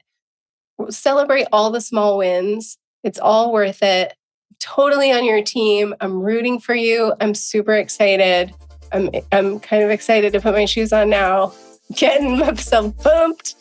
celebrate 0.90 1.48
all 1.52 1.72
the 1.72 1.82
small 1.82 2.18
wins. 2.18 2.78
It's 3.04 3.20
all 3.20 3.54
worth 3.54 3.84
it. 3.84 4.14
Totally 4.60 5.12
on 5.12 5.26
your 5.26 5.44
team. 5.44 5.94
I'm 6.02 6.22
rooting 6.22 6.60
for 6.60 6.76
you. 6.76 7.14
I'm 7.20 7.34
super 7.34 7.74
excited. 7.74 8.54
I'm 8.92 9.10
I'm 9.32 9.60
kind 9.60 9.84
of 9.84 9.90
excited 9.90 10.34
to 10.34 10.40
put 10.40 10.54
my 10.54 10.66
shoes 10.66 10.94
on 10.94 11.10
now, 11.10 11.54
getting 11.96 12.38
myself 12.40 12.98
pumped. 13.00 13.56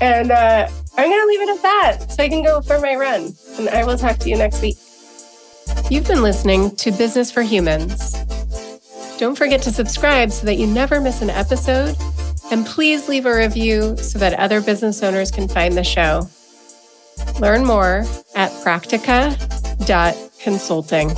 And 0.00 0.30
uh, 0.30 0.68
I'm 0.96 1.08
going 1.08 1.20
to 1.20 1.26
leave 1.26 1.40
it 1.40 1.56
at 1.56 1.62
that 1.62 2.12
so 2.12 2.22
I 2.22 2.28
can 2.28 2.44
go 2.44 2.60
for 2.60 2.78
my 2.78 2.94
run. 2.94 3.32
And 3.58 3.68
I 3.70 3.84
will 3.84 3.98
talk 3.98 4.18
to 4.18 4.28
you 4.28 4.36
next 4.36 4.62
week. 4.62 4.76
You've 5.90 6.06
been 6.06 6.22
listening 6.22 6.74
to 6.76 6.92
Business 6.92 7.30
for 7.30 7.42
Humans. 7.42 8.14
Don't 9.18 9.36
forget 9.36 9.62
to 9.62 9.72
subscribe 9.72 10.30
so 10.30 10.46
that 10.46 10.54
you 10.54 10.66
never 10.66 11.00
miss 11.00 11.22
an 11.22 11.30
episode 11.30 11.96
and 12.50 12.64
please 12.64 13.08
leave 13.08 13.26
a 13.26 13.36
review 13.36 13.96
so 13.96 14.18
that 14.18 14.38
other 14.38 14.60
business 14.60 15.02
owners 15.02 15.30
can 15.30 15.48
find 15.48 15.76
the 15.76 15.84
show. 15.84 16.28
Learn 17.40 17.64
more 17.64 18.04
at 18.34 18.50
practica.consulting. 18.62 21.08